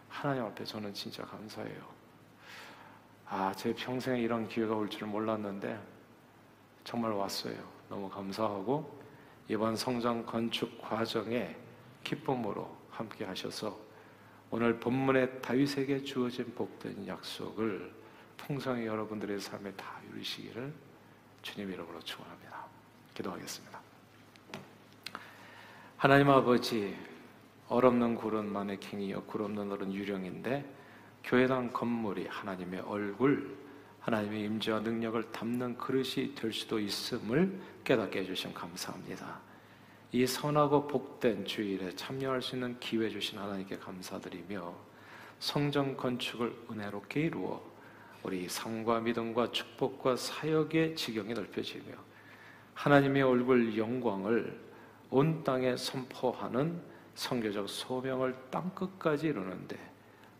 하나님 0.08 0.44
앞에 0.44 0.64
저는 0.64 0.94
진짜 0.94 1.22
감사해요. 1.24 1.98
아, 3.26 3.52
제 3.54 3.74
평생에 3.74 4.20
이런 4.20 4.48
기회가 4.48 4.74
올 4.74 4.88
줄은 4.88 5.08
몰랐는데 5.08 5.78
정말 6.84 7.12
왔어요. 7.12 7.56
너무 7.90 8.08
감사하고 8.08 8.98
이번 9.48 9.76
성장 9.76 10.24
건축 10.24 10.80
과정에 10.80 11.54
기쁨으로 12.02 12.74
함께 12.90 13.24
하셔서 13.26 13.78
오늘 14.50 14.80
본문의 14.80 15.42
다윗에게 15.42 16.04
주어진 16.04 16.54
복된 16.54 17.06
약속을 17.06 17.92
풍성히 18.38 18.86
여러분들의 18.86 19.38
삶에 19.40 19.72
다 19.74 20.00
이루시기를 20.10 20.72
주님 21.42 21.70
이름으로 21.70 22.00
축원합니다. 22.00 22.64
기도하겠습니다. 23.14 23.77
하나님 25.98 26.30
아버지 26.30 26.96
얼없는 27.66 28.14
굴은 28.14 28.52
마네킹이요 28.52 29.24
굴 29.24 29.42
없는 29.42 29.72
얼은 29.72 29.92
유령인데 29.92 30.64
교회당 31.24 31.72
건물이 31.72 32.28
하나님의 32.28 32.82
얼굴 32.82 33.56
하나님의 33.98 34.44
임재와 34.44 34.78
능력을 34.78 35.32
담는 35.32 35.76
그릇이 35.76 36.36
될 36.36 36.52
수도 36.52 36.78
있음을 36.78 37.60
깨닫게 37.82 38.20
해주신 38.20 38.54
감사합니다. 38.54 39.40
이 40.12 40.24
선하고 40.24 40.86
복된 40.86 41.44
주일에 41.44 41.90
참여할 41.96 42.42
수 42.42 42.54
있는 42.54 42.78
기회 42.78 43.10
주신 43.10 43.36
하나님께 43.40 43.78
감사드리며 43.78 44.72
성전 45.40 45.96
건축을 45.96 46.54
은혜롭게 46.70 47.22
이루어 47.22 47.60
우리 48.22 48.48
삶과 48.48 49.00
믿음과 49.00 49.50
축복과 49.50 50.14
사역의 50.14 50.94
지경이 50.94 51.34
넓혀지며 51.34 51.92
하나님의 52.74 53.24
얼굴 53.24 53.76
영광을 53.76 54.67
온 55.10 55.42
땅에 55.42 55.76
선포하는 55.76 56.80
성교적 57.14 57.68
소명을 57.68 58.36
땅 58.50 58.70
끝까지 58.74 59.28
이루는데 59.28 59.76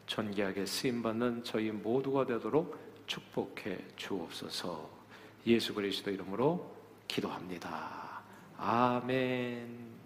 존귀하게 0.07 0.67
쓰임 0.67 1.03
받는 1.03 1.45
저희 1.45 1.71
모두가 1.71 2.27
되도록 2.27 2.79
축복해 3.07 3.79
주옵소서. 3.97 4.89
예수 5.47 5.75
그리스도 5.75 6.11
이름으로 6.11 6.75
기도합니다. 7.07 8.23
아멘. 8.59 9.98